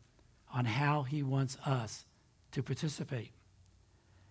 on 0.53 0.65
how 0.65 1.03
He 1.03 1.21
wants 1.21 1.57
us 1.65 2.05
to 2.53 2.63
participate? 2.63 3.31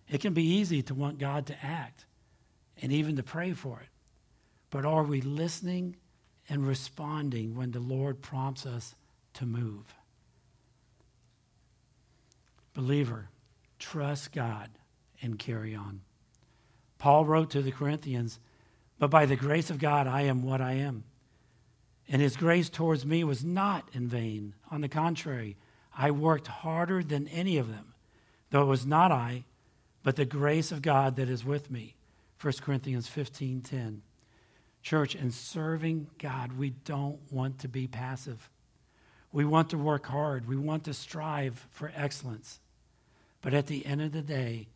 It 0.09 0.21
can 0.21 0.33
be 0.33 0.43
easy 0.43 0.81
to 0.83 0.95
want 0.95 1.19
God 1.19 1.45
to 1.47 1.65
act 1.65 2.05
and 2.81 2.91
even 2.91 3.15
to 3.17 3.23
pray 3.23 3.53
for 3.53 3.79
it. 3.79 3.89
But 4.71 4.85
are 4.85 5.03
we 5.03 5.21
listening 5.21 5.97
and 6.49 6.67
responding 6.67 7.55
when 7.55 7.71
the 7.71 7.79
Lord 7.79 8.21
prompts 8.21 8.65
us 8.65 8.95
to 9.35 9.45
move? 9.45 9.93
Believer, 12.73 13.29
trust 13.79 14.31
God 14.31 14.69
and 15.21 15.37
carry 15.37 15.75
on. 15.75 16.01
Paul 16.97 17.25
wrote 17.25 17.51
to 17.51 17.61
the 17.61 17.71
Corinthians, 17.71 18.39
But 18.97 19.09
by 19.09 19.25
the 19.25 19.35
grace 19.35 19.69
of 19.69 19.79
God, 19.79 20.07
I 20.07 20.21
am 20.21 20.43
what 20.43 20.61
I 20.61 20.73
am. 20.73 21.03
And 22.09 22.21
his 22.21 22.35
grace 22.35 22.69
towards 22.69 23.05
me 23.05 23.23
was 23.23 23.43
not 23.43 23.87
in 23.93 24.07
vain. 24.07 24.53
On 24.71 24.81
the 24.81 24.89
contrary, 24.89 25.57
I 25.95 26.11
worked 26.11 26.47
harder 26.47 27.03
than 27.03 27.27
any 27.27 27.57
of 27.57 27.69
them, 27.69 27.93
though 28.49 28.63
it 28.63 28.67
was 28.67 28.85
not 28.85 29.11
I, 29.11 29.45
but 30.01 30.15
the 30.15 30.25
grace 30.25 30.71
of 30.71 30.81
God 30.81 31.15
that 31.15 31.29
is 31.29 31.45
with 31.45 31.71
me. 31.71 31.95
1 32.39 32.53
Corinthians 32.61 33.07
15:10. 33.07 34.01
Church, 34.83 35.15
in 35.15 35.31
serving 35.31 36.07
God, 36.19 36.57
we 36.57 36.71
don't 36.71 37.19
want 37.31 37.59
to 37.59 37.69
be 37.69 37.87
passive. 37.87 38.49
We 39.31 39.45
want 39.45 39.69
to 39.69 39.77
work 39.77 40.05
hard. 40.05 40.47
We 40.47 40.57
want 40.57 40.83
to 40.83 40.93
strive 40.93 41.65
for 41.71 41.91
excellence. 41.95 42.59
But 43.41 43.53
at 43.53 43.67
the 43.67 43.85
end 43.85 44.01
of 44.01 44.11
the 44.11 44.21
day, 44.21 44.67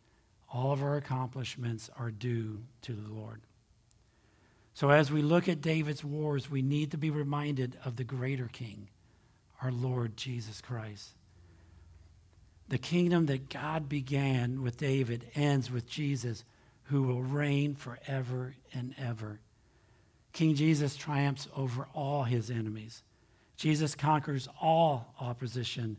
all 0.50 0.72
of 0.72 0.82
our 0.82 0.96
accomplishments 0.96 1.90
are 1.98 2.10
due 2.10 2.62
to 2.82 2.92
the 2.92 3.12
Lord. 3.12 3.42
So 4.72 4.90
as 4.90 5.12
we 5.12 5.20
look 5.20 5.46
at 5.46 5.60
David's 5.60 6.02
wars, 6.02 6.50
we 6.50 6.62
need 6.62 6.92
to 6.92 6.98
be 6.98 7.10
reminded 7.10 7.76
of 7.84 7.96
the 7.96 8.04
greater 8.04 8.48
king, 8.48 8.88
our 9.62 9.70
Lord 9.70 10.16
Jesus 10.16 10.62
Christ. 10.62 11.10
The 12.68 12.78
kingdom 12.78 13.26
that 13.26 13.50
God 13.50 13.88
began 13.88 14.62
with 14.62 14.78
David 14.78 15.26
ends 15.34 15.70
with 15.70 15.86
Jesus, 15.86 16.44
who 16.84 17.02
will 17.02 17.22
reign 17.22 17.74
forever 17.74 18.54
and 18.72 18.94
ever. 18.98 19.40
King 20.38 20.54
Jesus 20.54 20.94
triumphs 20.94 21.48
over 21.56 21.88
all 21.94 22.22
his 22.22 22.48
enemies. 22.48 23.02
Jesus 23.56 23.96
conquers 23.96 24.46
all 24.62 25.12
opposition 25.20 25.96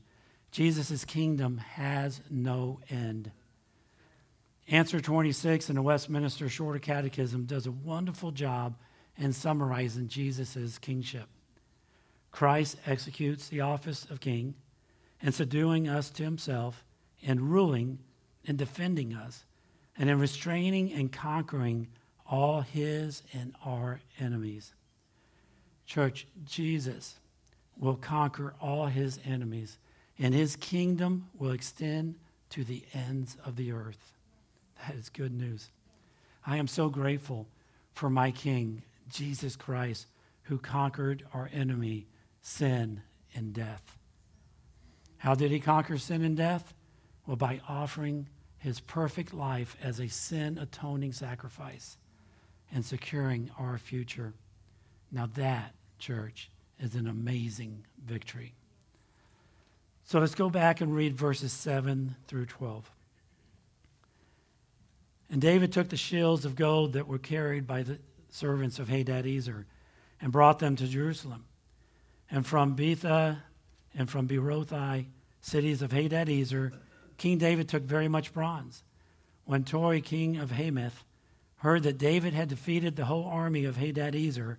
Jesus' 0.50 1.04
kingdom 1.04 1.58
has 1.58 2.22
no 2.30 2.80
end. 2.90 3.32
Answer 4.70 5.02
26 5.02 5.70
in 5.70 5.76
the 5.76 5.82
Westminster 5.82 6.48
Shorter 6.48 6.80
Catechism 6.80 7.48
does 7.48 7.68
a 7.68 7.72
wonderful 7.72 8.32
job 8.32 8.78
in 9.18 9.34
summarizing 9.34 10.08
Jesus' 10.08 10.78
kingship. 10.78 11.28
Christ 12.32 12.78
executes 12.86 13.50
the 13.50 13.60
office 13.60 14.06
of 14.10 14.22
king 14.22 14.56
in 15.22 15.34
subduing 15.34 15.90
us 15.90 16.10
to 16.12 16.24
himself, 16.24 16.86
in 17.20 17.50
ruling 17.50 18.00
and 18.48 18.58
defending 18.58 19.14
us, 19.14 19.44
and 19.98 20.10
in 20.10 20.18
restraining 20.18 20.94
and 20.94 21.12
conquering 21.12 21.90
all 22.30 22.62
his 22.62 23.24
and 23.34 23.54
our 23.66 24.02
enemies. 24.20 24.74
Church, 25.86 26.28
Jesus 26.46 27.16
will 27.78 27.96
conquer 27.96 28.54
all 28.62 28.86
his 28.86 29.20
enemies 29.26 29.78
and 30.20 30.34
his 30.34 30.58
kingdom 30.58 31.30
will 31.38 31.52
extend 31.52 32.16
to 32.50 32.64
the 32.64 32.84
ends 32.94 33.38
of 33.46 33.56
the 33.56 33.72
earth. 33.72 34.14
That 34.86 34.96
is 34.96 35.10
good 35.10 35.34
news. 35.34 35.70
I 36.46 36.58
am 36.58 36.68
so 36.68 36.90
grateful 36.90 37.48
for 37.94 38.10
my 38.10 38.32
King, 38.32 38.84
Jesus 39.10 39.56
Christ, 39.56 40.08
who 40.44 40.58
conquered 40.58 41.24
our 41.34 41.50
enemy, 41.54 42.08
sin 42.42 43.02
and 43.34 43.54
death. 43.54 43.98
How 45.18 45.36
did 45.36 45.52
he 45.52 45.60
conquer 45.60 45.98
sin 45.98 46.24
and 46.24 46.36
death? 46.36 46.74
Well, 47.26 47.38
by 47.38 47.62
offering 47.68 48.28
his 48.58 48.80
perfect 48.80 49.34
life 49.34 49.78
as 49.82 50.00
a 50.00 50.08
sin 50.08 50.58
atoning 50.58 51.14
sacrifice 51.14 51.98
and 52.74 52.86
securing 52.86 53.52
our 53.58 53.78
future. 53.78 54.34
Now, 55.12 55.28
that, 55.36 55.74
church, 55.98 56.50
is 56.80 56.96
an 56.96 57.08
amazing 57.08 57.86
victory. 58.06 58.54
So 60.04 60.20
let's 60.20 60.36
go 60.36 60.50
back 60.50 60.82
and 60.82 60.96
read 60.96 61.16
verses 61.16 61.52
7 61.52 62.16
through 62.28 62.48
12. 62.48 62.92
And 65.32 65.42
David 65.42 65.72
took 65.72 65.90
the 65.90 65.98
shields 65.98 66.46
of 66.46 66.56
gold 66.56 66.94
that 66.94 67.08
were 67.08 67.20
carried 67.20 67.68
by 67.68 67.84
the 67.84 68.00
servants 68.30 68.80
of 68.80 68.88
Hadadezer 68.88 69.66
and 70.22 70.32
brought 70.32 70.60
them 70.60 70.76
to 70.78 70.88
Jerusalem. 70.88 71.46
And 72.32 72.46
from 72.46 72.76
Betah 72.76 73.38
and 73.96 74.10
from 74.10 74.28
Berothai, 74.28 75.06
cities 75.42 75.82
of 75.82 75.92
Hadadezer, 75.92 76.72
King 77.18 77.38
David 77.38 77.70
took 77.70 77.84
very 77.84 78.08
much 78.08 78.34
bronze. 78.34 78.84
When 79.46 79.64
Toi, 79.64 80.02
king 80.02 80.38
of 80.38 80.52
Hamath, 80.52 81.04
heard 81.60 81.84
that 81.84 81.98
David 81.98 82.34
had 82.34 82.50
defeated 82.50 82.96
the 82.96 83.06
whole 83.06 83.26
army 83.26 83.66
of 83.66 83.78
Hadadezer, 83.78 84.58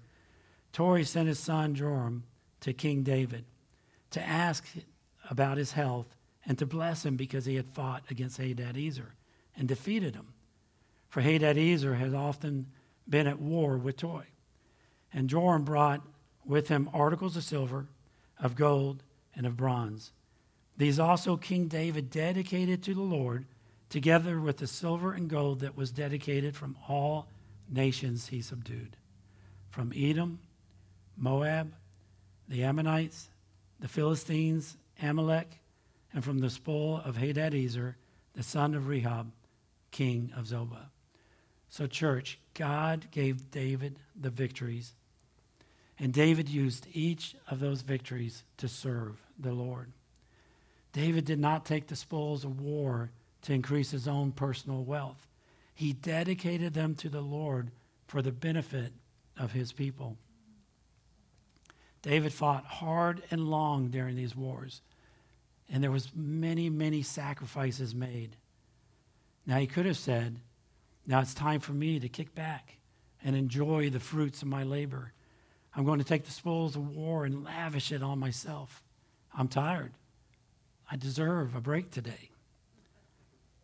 Toi 0.72 1.02
sent 1.02 1.28
his 1.28 1.38
son 1.38 1.74
Joram 1.74 2.24
to 2.60 2.72
King 2.72 3.02
David 3.02 3.44
to 4.10 4.22
ask 4.22 4.64
about 5.28 5.58
his 5.58 5.72
health 5.72 6.14
and 6.46 6.58
to 6.58 6.66
bless 6.66 7.04
him 7.04 7.16
because 7.16 7.44
he 7.44 7.56
had 7.56 7.68
fought 7.68 8.04
against 8.10 8.38
Hadadezer 8.38 9.12
and 9.56 9.68
defeated 9.68 10.14
him. 10.14 10.32
For 11.08 11.22
Hadadezer 11.22 11.98
had 11.98 12.14
often 12.14 12.66
been 13.08 13.26
at 13.26 13.40
war 13.40 13.76
with 13.76 13.96
Toi. 13.96 14.24
And 15.12 15.28
Joram 15.28 15.64
brought 15.64 16.02
with 16.44 16.68
him 16.68 16.88
articles 16.92 17.36
of 17.36 17.44
silver, 17.44 17.88
of 18.38 18.54
gold, 18.54 19.02
and 19.34 19.46
of 19.46 19.56
bronze. 19.56 20.12
These 20.76 20.98
also 20.98 21.36
King 21.36 21.66
David 21.66 22.10
dedicated 22.10 22.82
to 22.84 22.94
the 22.94 23.02
Lord, 23.02 23.46
together 23.90 24.40
with 24.40 24.56
the 24.58 24.66
silver 24.66 25.12
and 25.12 25.28
gold 25.28 25.60
that 25.60 25.76
was 25.76 25.90
dedicated 25.90 26.56
from 26.56 26.76
all 26.88 27.28
nations 27.68 28.28
he 28.28 28.40
subdued 28.40 28.96
from 29.68 29.92
Edom, 29.94 30.40
Moab, 31.16 31.72
the 32.48 32.64
Ammonites, 32.64 33.28
the 33.78 33.86
Philistines, 33.86 34.76
Amalek, 35.00 35.60
and 36.12 36.24
from 36.24 36.38
the 36.38 36.50
spoil 36.50 37.00
of 37.04 37.16
Hadadezer, 37.16 37.94
the 38.34 38.42
son 38.42 38.74
of 38.74 38.84
Rehob, 38.84 39.30
king 39.92 40.32
of 40.36 40.46
Zobah. 40.46 40.88
So, 41.68 41.86
church, 41.86 42.40
God 42.54 43.06
gave 43.12 43.52
David 43.52 44.00
the 44.20 44.30
victories, 44.30 44.94
and 46.00 46.12
David 46.12 46.48
used 46.48 46.88
each 46.92 47.36
of 47.48 47.60
those 47.60 47.82
victories 47.82 48.42
to 48.56 48.66
serve 48.66 49.22
the 49.38 49.52
Lord. 49.52 49.92
David 50.92 51.24
did 51.24 51.38
not 51.38 51.64
take 51.64 51.86
the 51.86 51.94
spoils 51.94 52.44
of 52.44 52.60
war 52.60 53.12
to 53.42 53.52
increase 53.52 53.90
his 53.90 54.06
own 54.06 54.32
personal 54.32 54.84
wealth. 54.84 55.26
He 55.74 55.92
dedicated 55.92 56.74
them 56.74 56.94
to 56.96 57.08
the 57.08 57.20
Lord 57.20 57.70
for 58.06 58.22
the 58.22 58.32
benefit 58.32 58.92
of 59.38 59.52
his 59.52 59.72
people. 59.72 60.16
David 62.02 62.32
fought 62.32 62.64
hard 62.64 63.22
and 63.30 63.48
long 63.48 63.88
during 63.88 64.16
these 64.16 64.36
wars 64.36 64.82
and 65.72 65.82
there 65.82 65.90
was 65.90 66.10
many 66.14 66.68
many 66.68 67.02
sacrifices 67.02 67.94
made. 67.94 68.36
Now 69.46 69.58
he 69.58 69.66
could 69.66 69.86
have 69.86 69.96
said 69.96 70.40
now 71.06 71.20
it's 71.20 71.34
time 71.34 71.60
for 71.60 71.72
me 71.72 71.98
to 72.00 72.08
kick 72.08 72.34
back 72.34 72.78
and 73.24 73.36
enjoy 73.36 73.90
the 73.90 74.00
fruits 74.00 74.42
of 74.42 74.48
my 74.48 74.62
labor. 74.62 75.12
I'm 75.74 75.84
going 75.84 75.98
to 75.98 76.04
take 76.04 76.24
the 76.24 76.32
spoils 76.32 76.76
of 76.76 76.96
war 76.96 77.24
and 77.24 77.44
lavish 77.44 77.92
it 77.92 78.02
on 78.02 78.18
myself. 78.18 78.82
I'm 79.36 79.48
tired. 79.48 79.92
I 80.90 80.96
deserve 80.96 81.54
a 81.54 81.60
break 81.60 81.90
today 81.90 82.29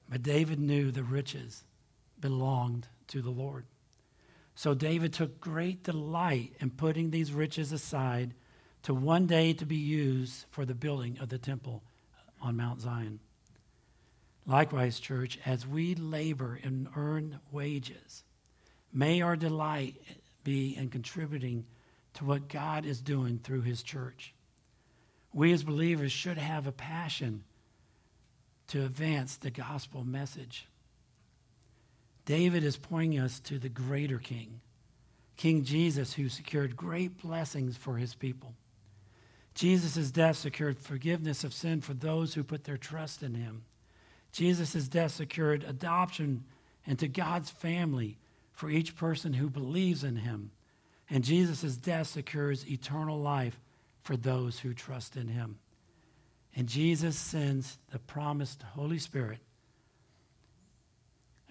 but 0.09 0.23
david 0.23 0.59
knew 0.59 0.91
the 0.91 1.03
riches 1.03 1.65
belonged 2.21 2.89
to 3.07 3.23
the 3.23 3.31
lord 3.31 3.67
so 4.55 4.75
david 4.75 5.13
took 5.13 5.41
great 5.41 5.83
delight 5.83 6.53
in 6.61 6.71
putting 6.71 7.11
these 7.11 7.33
riches 7.33 7.73
aside 7.73 8.35
to 8.87 8.95
one 8.95 9.27
day 9.27 9.53
to 9.53 9.67
be 9.67 9.75
used 9.75 10.45
for 10.51 10.65
the 10.65 10.75
building 10.75 11.19
of 11.21 11.29
the 11.29 11.39
temple 11.39 11.83
on 12.41 12.57
Mount 12.57 12.81
Zion. 12.81 13.19
Likewise, 14.47 15.01
church, 15.01 15.41
as 15.45 15.67
we 15.67 15.97
labor 15.97 16.61
and 16.63 16.87
earn 16.95 17.41
wages, 17.51 18.23
may 18.93 19.21
our 19.23 19.35
delight 19.35 19.97
be 20.45 20.77
in 20.77 20.89
contributing 20.89 21.67
to 22.15 22.25
what 22.25 22.49
God 22.49 22.87
is 22.87 23.01
doing 23.01 23.41
through 23.41 23.63
his 23.63 23.83
church. 23.83 24.33
We 25.33 25.53
as 25.53 25.65
believers 25.65 26.13
should 26.13 26.39
have 26.39 26.69
a 26.69 26.73
passion 26.73 27.43
to 28.69 28.85
advance 28.85 29.37
the 29.37 29.51
gospel 29.51 30.05
message. 30.05 30.67
David 32.25 32.65
is 32.65 32.77
pointing 32.77 33.19
us 33.19 33.39
to 33.41 33.59
the 33.59 33.69
greater 33.69 34.19
king, 34.19 34.61
King 35.37 35.65
Jesus, 35.65 36.15
who 36.15 36.29
secured 36.29 36.77
great 36.77 37.21
blessings 37.23 37.77
for 37.77 37.97
his 37.97 38.15
people. 38.15 38.55
Jesus' 39.55 40.11
death 40.11 40.37
secured 40.37 40.79
forgiveness 40.79 41.45
of 41.45 41.55
sin 41.55 41.81
for 41.81 41.95
those 41.95 42.35
who 42.35 42.43
put 42.43 42.65
their 42.65 42.77
trust 42.77 43.23
in 43.23 43.35
him. 43.35 43.65
Jesus' 44.33 44.89
death 44.89 45.13
secured 45.13 45.65
adoption 45.65 46.45
into 46.85 47.09
God's 47.09 47.51
family 47.51 48.19
for 48.53 48.69
each 48.69 48.97
person 48.97 49.35
who 49.35 49.49
believes 49.49 50.05
in 50.05 50.17
him. 50.17 50.51
And 51.09 51.25
Jesus' 51.25 51.77
death 51.77 52.09
secures 52.09 52.69
eternal 52.69 53.19
life 53.21 53.61
for 54.03 54.17
those 54.17 54.61
who 54.61 54.75
trust 54.75 55.17
in 55.17 55.29
him. 55.29 55.59
And 56.57 56.69
Jesus 56.69 57.19
sends 57.19 57.77
the 57.91 57.99
promised 57.99 58.63
Holy 58.75 58.99
Spirit 58.99 59.41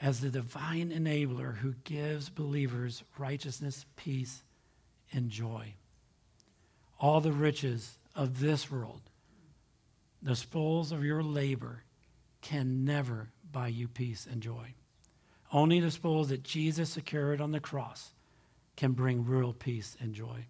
as 0.02 0.20
the 0.20 0.30
divine 0.30 0.90
enabler 0.90 1.58
who 1.58 1.76
gives 1.84 2.30
believers 2.30 3.04
righteousness, 3.18 3.86
peace, 3.96 4.44
and 5.14 5.30
joy. 5.30 5.76
All 7.00 7.22
the 7.22 7.32
riches 7.32 8.00
of 8.16 8.40
this 8.40 8.72
world, 8.72 9.02
the 10.24 10.36
spoils 10.36 10.92
of 10.92 11.06
your 11.06 11.22
labor, 11.22 11.84
can 12.42 12.84
never 12.84 13.30
buy 13.52 13.68
you 13.68 13.88
peace 13.88 14.28
and 14.30 14.42
joy. 14.42 14.74
Only 15.54 15.80
the 15.80 15.92
spoils 15.92 16.30
that 16.30 16.44
Jesus 16.44 16.90
secured 16.90 17.40
on 17.40 17.52
the 17.52 17.60
cross 17.60 18.12
can 18.76 18.94
bring 18.94 19.24
real 19.24 19.54
peace 19.54 19.96
and 20.02 20.14
joy. 20.14 20.48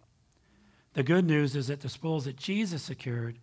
The 0.94 1.04
good 1.04 1.26
news 1.26 1.58
is 1.58 1.68
that 1.68 1.82
the 1.82 1.90
spoils 1.90 2.24
that 2.24 2.38
Jesus 2.38 2.82
secured 2.82 3.38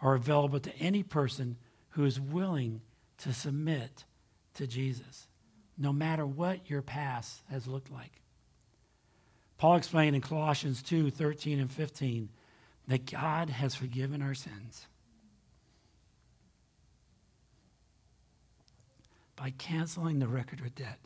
are 0.00 0.14
available 0.14 0.60
to 0.60 0.76
any 0.78 1.02
person 1.02 1.56
who 1.90 2.04
is 2.04 2.20
willing 2.20 2.82
to 3.18 3.32
submit 3.32 4.04
to 4.54 4.66
Jesus, 4.66 5.28
no 5.78 5.92
matter 5.92 6.26
what 6.26 6.68
your 6.68 6.82
past 6.82 7.42
has 7.50 7.66
looked 7.66 7.90
like. 7.90 8.20
Paul 9.58 9.76
explained 9.76 10.14
in 10.14 10.22
Colossians 10.22 10.82
2 10.82 11.10
13 11.10 11.58
and 11.58 11.70
15 11.70 12.28
that 12.88 13.10
God 13.10 13.50
has 13.50 13.74
forgiven 13.74 14.22
our 14.22 14.34
sins 14.34 14.86
by 19.34 19.50
canceling 19.50 20.18
the 20.18 20.28
record 20.28 20.60
of 20.60 20.74
debt 20.74 20.98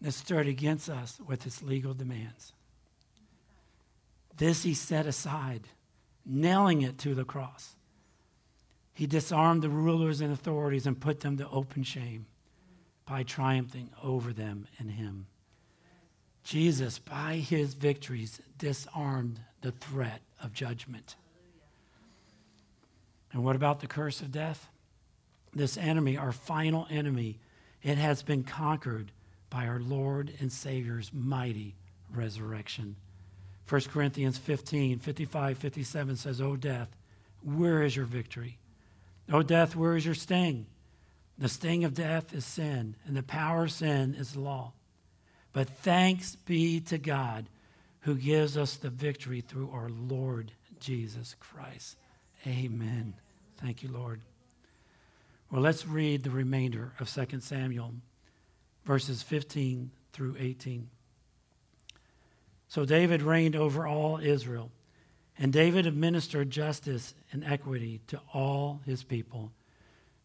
that 0.00 0.12
stood 0.12 0.46
against 0.46 0.88
us 0.88 1.20
with 1.26 1.46
its 1.46 1.62
legal 1.62 1.94
demands. 1.94 2.52
This 4.36 4.62
he 4.62 4.74
set 4.74 5.06
aside, 5.06 5.68
nailing 6.24 6.82
it 6.82 6.98
to 6.98 7.14
the 7.14 7.24
cross. 7.24 7.74
He 8.92 9.06
disarmed 9.06 9.62
the 9.62 9.70
rulers 9.70 10.20
and 10.20 10.32
authorities 10.32 10.86
and 10.86 11.00
put 11.00 11.20
them 11.20 11.38
to 11.38 11.48
open 11.48 11.82
shame 11.82 12.26
by 13.06 13.22
triumphing 13.22 13.90
over 14.02 14.32
them 14.32 14.66
in 14.78 14.90
him. 14.90 15.26
Jesus, 16.44 16.98
by 16.98 17.34
his 17.34 17.74
victories, 17.74 18.40
disarmed 18.58 19.40
the 19.62 19.72
threat 19.72 20.20
of 20.42 20.52
judgment. 20.52 21.16
And 23.32 23.44
what 23.44 23.56
about 23.56 23.80
the 23.80 23.86
curse 23.86 24.20
of 24.20 24.32
death? 24.32 24.68
This 25.54 25.76
enemy, 25.76 26.16
our 26.16 26.32
final 26.32 26.86
enemy, 26.90 27.38
it 27.82 27.98
has 27.98 28.22
been 28.22 28.44
conquered 28.44 29.12
by 29.48 29.66
our 29.66 29.80
Lord 29.80 30.32
and 30.40 30.52
Savior's 30.52 31.10
mighty 31.12 31.74
resurrection. 32.12 32.96
1 33.70 33.82
Corinthians 33.82 34.36
15, 34.36 34.98
55, 34.98 35.56
57 35.56 36.16
says, 36.16 36.40
O 36.40 36.56
death, 36.56 36.96
where 37.44 37.82
is 37.84 37.94
your 37.94 38.04
victory? 38.04 38.58
O 39.32 39.42
death, 39.42 39.76
where 39.76 39.96
is 39.96 40.04
your 40.04 40.16
sting? 40.16 40.66
The 41.38 41.48
sting 41.48 41.84
of 41.84 41.94
death 41.94 42.34
is 42.34 42.44
sin, 42.44 42.96
and 43.06 43.16
the 43.16 43.22
power 43.22 43.64
of 43.64 43.72
sin 43.72 44.16
is 44.18 44.34
law. 44.34 44.72
But 45.52 45.68
thanks 45.68 46.34
be 46.34 46.80
to 46.80 46.98
God 46.98 47.46
who 48.00 48.16
gives 48.16 48.56
us 48.56 48.76
the 48.76 48.90
victory 48.90 49.40
through 49.40 49.70
our 49.70 49.88
Lord 49.88 50.50
Jesus 50.80 51.36
Christ. 51.38 51.96
Amen. 52.46 53.14
Thank 53.58 53.84
you, 53.84 53.90
Lord. 53.90 54.20
Well, 55.50 55.62
let's 55.62 55.86
read 55.86 56.24
the 56.24 56.30
remainder 56.30 56.92
of 56.98 57.08
2 57.08 57.40
Samuel, 57.40 57.92
verses 58.84 59.22
15 59.22 59.92
through 60.12 60.36
18. 60.40 60.88
So 62.70 62.84
David 62.84 63.20
reigned 63.20 63.56
over 63.56 63.84
all 63.84 64.20
Israel, 64.20 64.70
and 65.36 65.52
David 65.52 65.86
administered 65.86 66.50
justice 66.50 67.14
and 67.32 67.42
equity 67.44 68.00
to 68.06 68.20
all 68.32 68.80
his 68.86 69.02
people. 69.02 69.50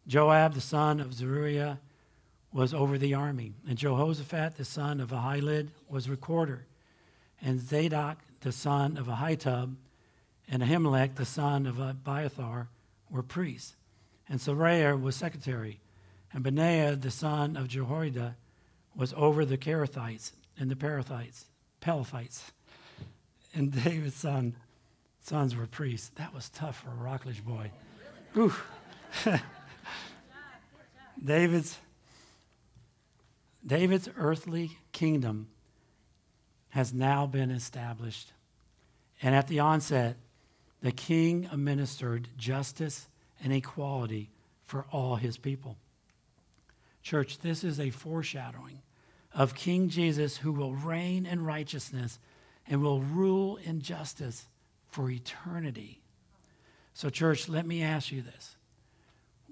Joab, 0.05 0.53
the 0.53 0.61
son 0.61 0.99
of 0.99 1.11
Zeruiah, 1.11 1.79
was 2.53 2.71
over 2.71 2.99
the 2.99 3.15
army, 3.15 3.53
and 3.67 3.79
Jehoshaphat, 3.79 4.57
the 4.57 4.63
son 4.63 5.01
of 5.01 5.09
Ahilud, 5.09 5.69
was 5.89 6.07
recorder, 6.07 6.67
and 7.41 7.59
Zadok, 7.59 8.19
the 8.41 8.51
son 8.51 8.95
of 8.95 9.07
Ahitub, 9.07 9.73
and 10.47 10.61
Ahimelech, 10.61 11.15
the 11.15 11.25
son 11.25 11.65
of 11.65 11.79
Abiathar, 11.79 12.67
were 13.09 13.23
priests, 13.23 13.75
and 14.29 14.39
Seraiah 14.39 15.01
was 15.01 15.15
secretary, 15.15 15.79
and 16.31 16.43
Benaiah, 16.43 16.95
the 16.95 17.09
son 17.09 17.57
of 17.57 17.69
Jehoiada, 17.69 18.35
was 18.95 19.15
over 19.17 19.45
the 19.45 19.57
Kerethites 19.57 20.33
and 20.59 20.69
the 20.69 20.75
Perathites, 20.75 21.45
Pelethites, 21.85 22.41
and 23.53 23.71
David's 23.83 24.15
son, 24.15 24.55
sons 25.21 25.55
were 25.55 25.67
priests. 25.67 26.09
That 26.15 26.33
was 26.33 26.49
tough 26.49 26.81
for 26.81 26.89
a 26.89 26.95
Rockledge 26.95 27.45
boy. 27.45 27.71
Ooh. 28.35 28.53
David's 31.23 31.77
David's 33.65 34.09
earthly 34.17 34.77
kingdom 34.91 35.47
has 36.69 36.93
now 36.93 37.25
been 37.25 37.49
established. 37.49 38.31
And 39.21 39.33
at 39.33 39.47
the 39.47 39.59
onset, 39.59 40.17
the 40.81 40.91
king 40.91 41.49
administered 41.51 42.27
justice 42.37 43.07
and 43.43 43.51
equality 43.51 44.29
for 44.65 44.85
all 44.91 45.15
his 45.15 45.37
people. 45.37 45.77
Church, 47.01 47.39
this 47.39 47.63
is 47.63 47.79
a 47.79 47.89
foreshadowing 47.89 48.81
of 49.35 49.53
King 49.53 49.89
Jesus 49.89 50.37
who 50.37 50.51
will 50.51 50.73
reign 50.73 51.27
in 51.27 51.45
righteousness 51.45 52.17
and 52.67 52.81
will 52.81 53.01
rule 53.01 53.57
in 53.57 53.81
justice 53.81 54.47
for 54.87 55.11
eternity. 55.11 56.01
So, 56.93 57.09
church, 57.09 57.47
let 57.47 57.67
me 57.67 57.83
ask 57.83 58.11
you 58.11 58.23
this 58.23 58.55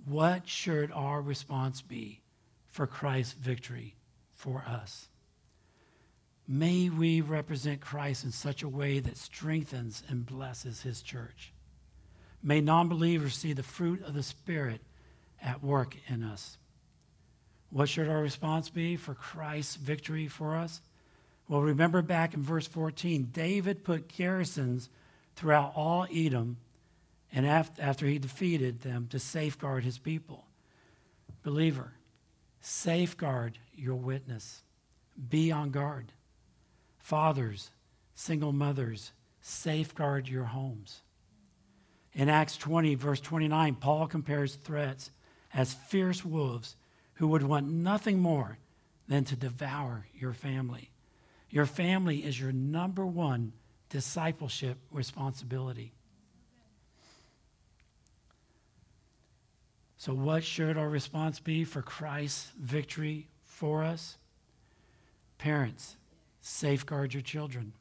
What 0.06 0.48
should 0.48 0.92
our 0.92 1.22
response 1.22 1.82
be 1.82 2.24
for 2.74 2.88
Christ's 2.88 3.34
victory 3.34 3.96
for 4.34 4.66
us. 4.68 5.08
May 6.48 6.90
we 6.90 7.22
represent 7.22 7.80
Christ 7.80 8.26
in 8.26 8.32
such 8.32 8.64
a 8.64 8.68
way 8.68 9.00
that 9.00 9.16
strengthens 9.16 10.04
and 10.10 10.26
blesses 10.26 10.82
his 10.82 11.02
church. 11.02 11.54
May 12.42 12.60
non 12.60 12.90
believers 12.90 13.38
see 13.38 13.54
the 13.54 13.64
fruit 13.64 14.04
of 14.04 14.16
the 14.16 14.24
Spirit 14.24 14.82
at 15.42 15.64
work 15.64 15.96
in 16.08 16.24
us. 16.24 16.58
What 17.74 17.90
should 17.90 18.08
our 18.08 18.22
response 18.22 18.70
be 18.70 18.96
for 18.96 19.14
Christ's 19.14 19.76
victory 19.76 20.28
for 20.28 20.56
us? 20.56 20.82
Well, 21.50 21.62
remember 21.62 22.02
back 22.02 22.34
in 22.34 22.42
verse 22.42 22.68
14, 22.68 23.30
David 23.34 23.84
put 23.84 24.16
garrisons 24.16 24.90
throughout 25.36 25.74
all 25.76 26.08
Edom 26.14 26.58
and 27.34 27.46
after 27.46 28.06
he 28.06 28.20
defeated 28.20 28.82
them 28.82 29.08
to 29.10 29.20
safeguard 29.20 29.84
his 29.84 29.98
people. 29.98 30.46
Believer, 31.42 31.94
Safeguard 32.66 33.60
your 33.76 33.96
witness. 33.96 34.64
Be 35.30 35.52
on 35.52 35.72
guard. 35.72 36.14
Fathers, 36.98 37.72
single 38.16 38.54
mothers, 38.54 39.12
safeguard 39.42 40.30
your 40.30 40.46
homes. 40.46 41.02
In 42.14 42.30
Acts 42.30 42.56
20, 42.56 42.96
verse 42.96 43.20
29, 43.20 43.76
Paul 43.76 44.08
compares 44.08 44.56
threats 44.56 45.12
as 45.54 45.74
fierce 45.74 46.24
wolves 46.24 46.78
who 47.16 47.28
would 47.28 47.44
want 47.44 47.68
nothing 47.68 48.20
more 48.20 48.58
than 49.08 49.24
to 49.26 49.36
devour 49.36 50.08
your 50.14 50.34
family. 50.34 50.92
Your 51.50 51.66
family 51.66 52.24
is 52.24 52.40
your 52.40 52.52
number 52.52 53.06
one 53.06 53.54
discipleship 53.90 54.78
responsibility. 54.92 55.94
So, 59.98 60.14
what 60.14 60.44
should 60.44 60.78
our 60.78 60.90
response 60.90 61.40
be 61.40 61.64
for 61.64 61.82
Christ's 61.82 62.52
victory 62.60 63.30
for 63.46 63.84
us? 63.84 64.18
Parents, 65.38 65.96
safeguard 66.42 67.14
your 67.14 67.22
children. 67.22 67.74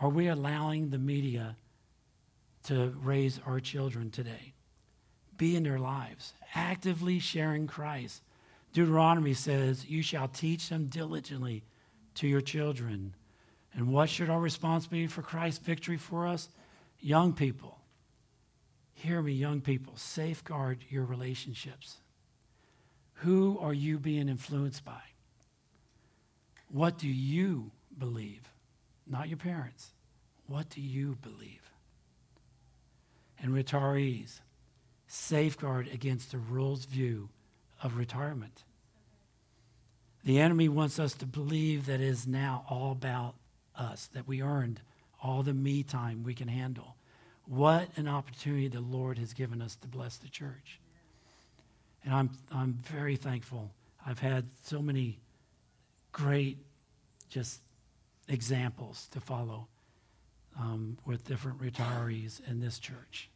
Are 0.00 0.08
we 0.08 0.26
allowing 0.26 0.90
the 0.90 0.98
media 0.98 1.56
to 2.64 2.92
raise 3.00 3.40
our 3.46 3.60
children 3.60 4.10
today? 4.10 4.52
Be 5.38 5.56
in 5.56 5.62
their 5.62 5.78
lives, 5.78 6.34
actively 6.54 7.20
sharing 7.20 7.66
Christ. 7.66 8.23
Deuteronomy 8.74 9.32
says, 9.32 9.86
You 9.86 10.02
shall 10.02 10.28
teach 10.28 10.68
them 10.68 10.88
diligently 10.88 11.64
to 12.16 12.28
your 12.28 12.42
children. 12.42 13.14
And 13.72 13.88
what 13.88 14.10
should 14.10 14.28
our 14.28 14.40
response 14.40 14.86
be 14.86 15.06
for 15.06 15.22
Christ's 15.22 15.64
victory 15.64 15.96
for 15.96 16.26
us? 16.26 16.50
Young 17.00 17.32
people, 17.32 17.78
Hear 18.94 19.20
me, 19.20 19.32
young 19.32 19.60
people, 19.60 19.94
safeguard 19.96 20.84
your 20.88 21.04
relationships. 21.04 21.98
Who 23.18 23.58
are 23.60 23.74
you 23.74 23.98
being 23.98 24.28
influenced 24.28 24.84
by? 24.84 25.00
What 26.68 26.98
do 26.98 27.08
you 27.08 27.70
believe? 27.98 28.48
Not 29.06 29.28
your 29.28 29.36
parents. 29.36 29.92
What 30.46 30.70
do 30.70 30.80
you 30.80 31.16
believe? 31.22 31.70
And 33.40 33.52
retirees, 33.52 34.40
safeguard 35.06 35.88
against 35.92 36.32
the 36.32 36.38
world's 36.38 36.86
view 36.86 37.28
of 37.82 37.96
retirement. 37.96 38.63
The 40.24 40.40
enemy 40.40 40.68
wants 40.68 40.98
us 40.98 41.12
to 41.14 41.26
believe 41.26 41.86
that 41.86 42.00
it 42.00 42.08
is 42.08 42.26
now 42.26 42.64
all 42.68 42.92
about 42.92 43.34
us, 43.76 44.08
that 44.14 44.26
we 44.26 44.42
earned 44.42 44.80
all 45.22 45.42
the 45.42 45.52
me 45.52 45.82
time 45.82 46.22
we 46.22 46.34
can 46.34 46.48
handle. 46.48 46.96
What 47.46 47.88
an 47.96 48.08
opportunity 48.08 48.68
the 48.68 48.80
Lord 48.80 49.18
has 49.18 49.34
given 49.34 49.60
us 49.60 49.76
to 49.76 49.88
bless 49.88 50.16
the 50.16 50.28
church. 50.28 50.80
And 52.04 52.14
I'm, 52.14 52.30
I'm 52.50 52.72
very 52.72 53.16
thankful. 53.16 53.70
I've 54.06 54.18
had 54.18 54.46
so 54.62 54.80
many 54.80 55.18
great 56.12 56.58
just 57.28 57.60
examples 58.28 59.08
to 59.12 59.20
follow 59.20 59.68
um, 60.58 60.96
with 61.04 61.26
different 61.26 61.60
retirees 61.60 62.40
in 62.48 62.60
this 62.60 62.78
church. 62.78 63.28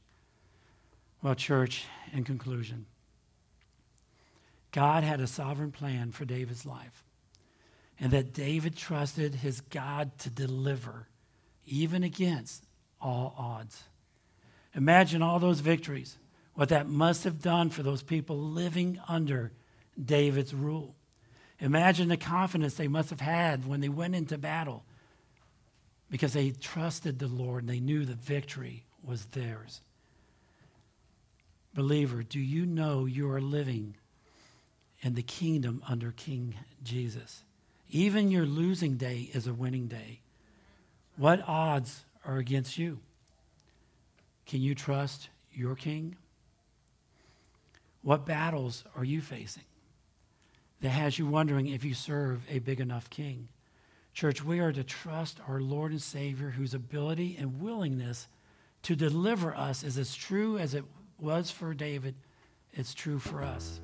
Well, 1.23 1.35
church, 1.35 1.85
in 2.13 2.25
conclusion, 2.25 2.87
God 4.73 5.05
had 5.05 5.21
a 5.21 5.27
sovereign 5.27 5.73
plan 5.73 6.13
for 6.13 6.25
David's 6.25 6.67
life, 6.67 7.05
and 7.99 8.13
that 8.13 8.35
David 8.35 8.77
trusted 8.77 9.37
his 9.37 9.61
God 9.61 10.19
to 10.21 10.31
deliver, 10.31 11.09
even 11.67 12.05
against 12.05 12.65
all 13.01 13.35
odds. 13.39 13.85
Imagine 14.75 15.23
all 15.23 15.39
those 15.39 15.61
victories, 15.61 16.19
what 16.55 16.69
that 16.69 16.89
must 16.89 17.25
have 17.25 17.41
done 17.41 17.71
for 17.71 17.83
those 17.83 18.03
people 18.03 18.39
living 18.39 19.01
under 19.09 19.53
David's 20.03 20.55
rule. 20.55 20.95
Imagine 21.61 22.09
the 22.09 22.17
confidence 22.17 22.75
they 22.75 22.89
must 22.89 23.11
have 23.11 23.21
had 23.21 23.67
when 23.67 23.81
they 23.81 23.89
went 23.89 24.15
into 24.15 24.39
battle 24.39 24.85
because 26.11 26.33
they 26.33 26.51
trusted 26.51 27.19
the 27.19 27.27
Lord 27.27 27.65
and 27.65 27.71
they 27.71 27.81
knew 27.81 28.05
the 28.05 28.15
victory 28.15 28.85
was 29.05 29.25
theirs. 29.27 29.81
Believer, 31.75 32.23
do 32.23 32.39
you 32.39 32.65
know 32.67 33.07
you 33.07 33.31
are 33.31 33.41
living 33.41 33.97
in 35.01 35.15
the 35.15 35.23
kingdom 35.23 35.83
under 35.89 36.13
King 36.13 36.55
Jesus? 36.83 37.43
Even 37.91 38.31
your 38.31 38.45
losing 38.45 38.97
day 38.97 39.31
is 39.33 39.47
a 39.47 39.55
winning 39.55 39.87
day. 39.87 40.21
What 41.17 41.43
odds 41.47 42.05
are 42.25 42.37
against 42.37 42.79
you? 42.79 43.01
Can 44.47 44.61
you 44.61 44.75
trust 44.75 45.29
your 45.53 45.75
king? 45.75 46.17
What 48.03 48.27
battles 48.27 48.85
are 48.97 49.05
you 49.05 49.21
facing 49.21 49.65
that 50.81 50.91
has 50.91 51.19
you 51.19 51.27
wondering 51.27 51.67
if 51.67 51.85
you 51.85 51.95
serve 51.95 52.43
a 52.49 52.59
big 52.59 52.81
enough 52.81 53.11
king? 53.11 53.49
Church, 54.15 54.45
we 54.45 54.61
are 54.61 54.73
to 54.73 54.85
trust 54.85 55.39
our 55.49 55.61
Lord 55.61 55.93
and 55.93 56.03
Savior, 56.03 56.51
whose 56.51 56.75
ability 56.75 57.37
and 57.39 57.61
willingness 57.61 58.29
to 58.83 58.97
deliver 58.97 59.55
us 59.55 59.83
is 59.83 59.99
as 59.99 60.15
true 60.15 60.59
as 60.59 60.75
it 60.75 60.85
was 61.21 61.51
for 61.51 61.75
David, 61.75 62.15
it's 62.73 62.95
true 62.95 63.19
for 63.19 63.43
us. 63.43 63.81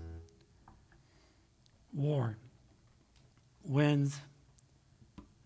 War, 1.94 2.37
wins, 3.64 4.20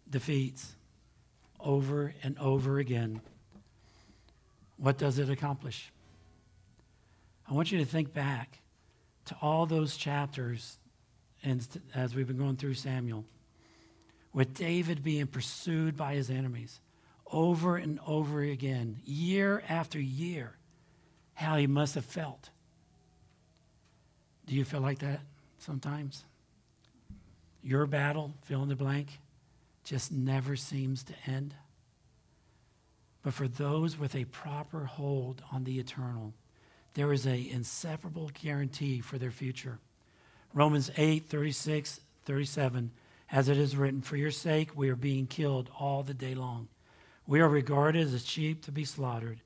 defeats, 0.09 0.75
over 1.61 2.15
and 2.23 2.39
over 2.39 2.79
again. 2.79 3.21
What 4.77 4.97
does 4.97 5.19
it 5.19 5.29
accomplish? 5.29 5.93
I 7.49 7.53
want 7.53 7.73
you 7.73 7.79
to 7.79 7.85
think 7.85 8.13
back 8.13 8.61
to 9.27 9.37
all 9.43 9.67
those 9.67 9.97
chapters 9.97 10.77
and 11.43 11.67
as 11.95 12.15
we've 12.15 12.27
been 12.27 12.39
going 12.39 12.57
through 12.57 12.75
Samuel 12.75 13.25
with 14.33 14.55
David 14.55 15.03
being 15.03 15.27
pursued 15.27 15.97
by 15.97 16.15
his 16.15 16.31
enemies 16.31 16.81
over 17.31 17.77
and 17.77 18.01
over 18.07 18.43
again, 18.43 18.97
year 19.05 19.63
after 19.69 20.01
year, 20.01 20.57
how 21.35 21.57
he 21.57 21.67
must 21.67 21.95
have 21.95 22.05
felt. 22.05 22.51
Do 24.47 24.55
you 24.55 24.65
feel 24.65 24.81
like 24.81 25.01
that 25.01 25.21
sometimes? 25.59 26.25
Your 27.69 27.85
battle, 27.85 28.33
fill 28.45 28.63
in 28.63 28.71
the 28.71 28.77
blank, 28.77 29.21
just 29.85 30.11
never 30.11 30.57
seems 30.57 31.03
to 31.03 31.13
end. 31.27 31.53
But 33.23 33.35
for 33.35 33.47
those 33.47 33.99
with 33.99 34.15
a 34.15 34.25
proper 34.25 34.87
hold 34.87 35.43
on 35.53 35.65
the 35.65 35.79
eternal, 35.79 36.33
there 36.95 37.13
is 37.13 37.27
a 37.27 37.51
inseparable 37.51 38.31
guarantee 38.33 39.03
for 39.03 39.19
their 39.19 39.31
future. 39.31 39.81
Romans 40.55 40.91
8, 40.97 41.27
36, 41.29 42.01
37 42.25 42.91
as 43.31 43.51
it 43.51 43.59
is 43.59 43.77
written, 43.77 44.01
For 44.01 44.17
your 44.17 44.31
sake 44.31 44.71
we 44.75 44.89
are 44.89 44.97
being 44.97 45.27
killed 45.27 45.69
all 45.79 46.03
the 46.03 46.15
day 46.15 46.35
long. 46.35 46.69
We 47.27 47.41
are 47.41 47.51
regarded 47.51 48.15
as 48.15 48.27
sheep 48.27 48.65
to 48.65 48.73
be 48.73 48.87
slaughtered. 48.87 49.43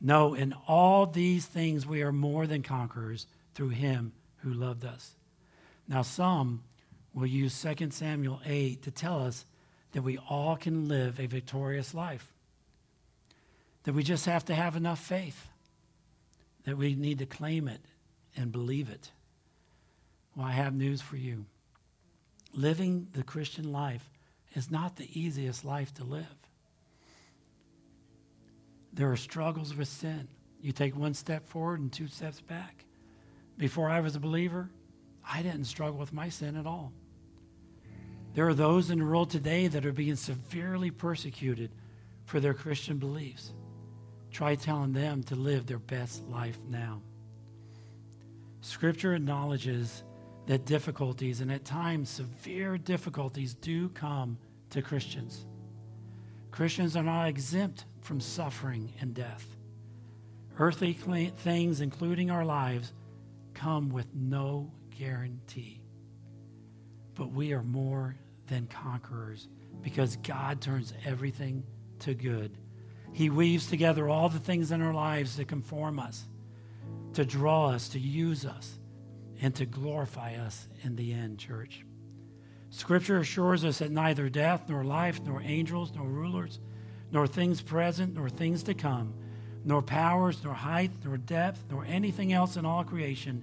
No, 0.00 0.32
in 0.32 0.54
all 0.66 1.04
these 1.04 1.44
things 1.44 1.86
we 1.86 2.00
are 2.00 2.12
more 2.12 2.46
than 2.46 2.62
conquerors 2.62 3.26
through 3.54 3.70
him 3.70 4.12
who 4.38 4.54
loved 4.54 4.86
us. 4.86 5.16
Now, 5.86 6.00
some 6.00 6.62
will 7.18 7.26
use 7.26 7.60
2 7.60 7.90
Samuel 7.90 8.40
8 8.44 8.82
to 8.82 8.90
tell 8.90 9.22
us 9.22 9.44
that 9.92 10.02
we 10.02 10.18
all 10.28 10.56
can 10.56 10.88
live 10.88 11.18
a 11.18 11.26
victorious 11.26 11.94
life, 11.94 12.32
that 13.84 13.94
we 13.94 14.02
just 14.02 14.26
have 14.26 14.44
to 14.46 14.54
have 14.54 14.76
enough 14.76 15.00
faith, 15.00 15.48
that 16.64 16.76
we 16.76 16.94
need 16.94 17.18
to 17.18 17.26
claim 17.26 17.68
it 17.68 17.80
and 18.36 18.52
believe 18.52 18.88
it. 18.88 19.10
Well, 20.36 20.46
I 20.46 20.52
have 20.52 20.74
news 20.74 21.00
for 21.00 21.16
you 21.16 21.46
living 22.54 23.08
the 23.12 23.22
Christian 23.22 23.72
life 23.72 24.10
is 24.54 24.70
not 24.70 24.96
the 24.96 25.08
easiest 25.18 25.64
life 25.64 25.92
to 25.94 26.04
live. 26.04 26.26
There 28.92 29.10
are 29.12 29.16
struggles 29.16 29.74
with 29.74 29.88
sin. 29.88 30.28
You 30.60 30.72
take 30.72 30.96
one 30.96 31.14
step 31.14 31.46
forward 31.46 31.80
and 31.80 31.92
two 31.92 32.08
steps 32.08 32.40
back. 32.40 32.84
Before 33.56 33.88
I 33.88 34.00
was 34.00 34.16
a 34.16 34.20
believer, 34.20 34.70
I 35.28 35.42
didn't 35.42 35.64
struggle 35.64 35.98
with 35.98 36.12
my 36.12 36.28
sin 36.30 36.56
at 36.56 36.66
all. 36.66 36.92
There 38.38 38.46
are 38.46 38.54
those 38.54 38.90
in 38.90 39.00
the 39.00 39.04
world 39.04 39.30
today 39.30 39.66
that 39.66 39.84
are 39.84 39.92
being 39.92 40.14
severely 40.14 40.92
persecuted 40.92 41.72
for 42.24 42.38
their 42.38 42.54
Christian 42.54 42.98
beliefs. 42.98 43.52
Try 44.30 44.54
telling 44.54 44.92
them 44.92 45.24
to 45.24 45.34
live 45.34 45.66
their 45.66 45.80
best 45.80 46.22
life 46.28 46.56
now. 46.68 47.02
Scripture 48.60 49.16
acknowledges 49.16 50.04
that 50.46 50.66
difficulties, 50.66 51.40
and 51.40 51.50
at 51.50 51.64
times 51.64 52.10
severe 52.10 52.78
difficulties, 52.78 53.54
do 53.54 53.88
come 53.88 54.38
to 54.70 54.82
Christians. 54.82 55.44
Christians 56.52 56.94
are 56.94 57.02
not 57.02 57.26
exempt 57.26 57.86
from 58.02 58.20
suffering 58.20 58.92
and 59.00 59.14
death. 59.14 59.44
Earthly 60.60 60.92
things, 60.92 61.80
including 61.80 62.30
our 62.30 62.44
lives, 62.44 62.92
come 63.54 63.88
with 63.88 64.14
no 64.14 64.70
guarantee. 64.96 65.80
But 67.16 67.32
we 67.32 67.52
are 67.52 67.64
more 67.64 68.14
than 68.48 68.66
conquerors 68.66 69.48
because 69.82 70.16
God 70.16 70.60
turns 70.60 70.92
everything 71.04 71.64
to 72.00 72.14
good. 72.14 72.56
He 73.12 73.30
weaves 73.30 73.68
together 73.68 74.08
all 74.08 74.28
the 74.28 74.38
things 74.38 74.70
in 74.70 74.82
our 74.82 74.94
lives 74.94 75.36
to 75.36 75.44
conform 75.44 75.98
us, 75.98 76.26
to 77.14 77.24
draw 77.24 77.68
us, 77.68 77.88
to 77.90 77.98
use 77.98 78.44
us 78.44 78.78
and 79.40 79.54
to 79.54 79.66
glorify 79.66 80.34
us 80.34 80.66
in 80.82 80.96
the 80.96 81.12
end, 81.12 81.38
church. 81.38 81.84
Scripture 82.70 83.18
assures 83.18 83.64
us 83.64 83.78
that 83.78 83.90
neither 83.90 84.28
death, 84.28 84.68
nor 84.68 84.84
life, 84.84 85.20
nor 85.24 85.40
angels, 85.42 85.92
nor 85.94 86.06
rulers, 86.06 86.58
nor 87.10 87.26
things 87.26 87.62
present, 87.62 88.14
nor 88.14 88.28
things 88.28 88.62
to 88.64 88.74
come, 88.74 89.14
nor 89.64 89.80
powers, 89.80 90.44
nor 90.44 90.52
height, 90.52 90.90
nor 91.04 91.16
depth, 91.16 91.64
nor 91.70 91.84
anything 91.86 92.32
else 92.32 92.56
in 92.56 92.66
all 92.66 92.84
creation 92.84 93.42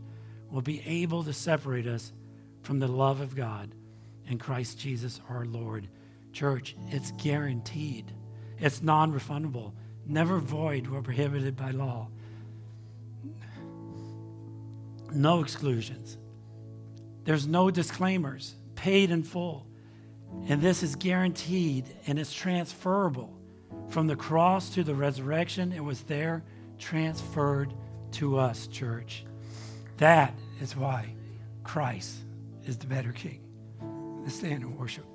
will 0.51 0.61
be 0.61 0.81
able 0.85 1.23
to 1.23 1.33
separate 1.33 1.87
us 1.87 2.13
from 2.61 2.79
the 2.79 2.87
love 2.87 3.19
of 3.19 3.35
God 3.35 3.73
in 4.27 4.37
Christ 4.37 4.79
Jesus 4.79 5.21
our 5.29 5.45
Lord. 5.45 5.87
Church, 6.33 6.75
it's 6.89 7.11
guaranteed, 7.11 8.11
it's 8.59 8.81
non 8.81 9.13
refundable, 9.13 9.73
never 10.05 10.39
void 10.39 10.87
or 10.87 11.01
prohibited 11.01 11.55
by 11.55 11.71
law 11.71 12.09
no 15.15 15.41
exclusions. 15.41 16.17
There's 17.23 17.47
no 17.47 17.71
disclaimers, 17.71 18.55
paid 18.75 19.09
in 19.09 19.23
full. 19.23 19.65
And 20.47 20.61
this 20.61 20.83
is 20.83 20.95
guaranteed 20.95 21.85
and 22.05 22.19
it's 22.19 22.33
transferable. 22.33 23.31
From 23.89 24.07
the 24.07 24.15
cross 24.15 24.69
to 24.71 24.83
the 24.83 24.93
resurrection, 24.95 25.71
it 25.71 25.83
was 25.83 26.01
there 26.01 26.43
transferred 26.77 27.73
to 28.13 28.37
us, 28.37 28.67
church. 28.67 29.25
That 29.97 30.33
is 30.59 30.75
why 30.75 31.15
Christ 31.63 32.17
is 32.65 32.77
the 32.77 32.87
better 32.87 33.11
king. 33.11 33.44
Let's 34.25 34.37
stand 34.37 34.63
and 34.63 34.75
worship. 34.75 35.14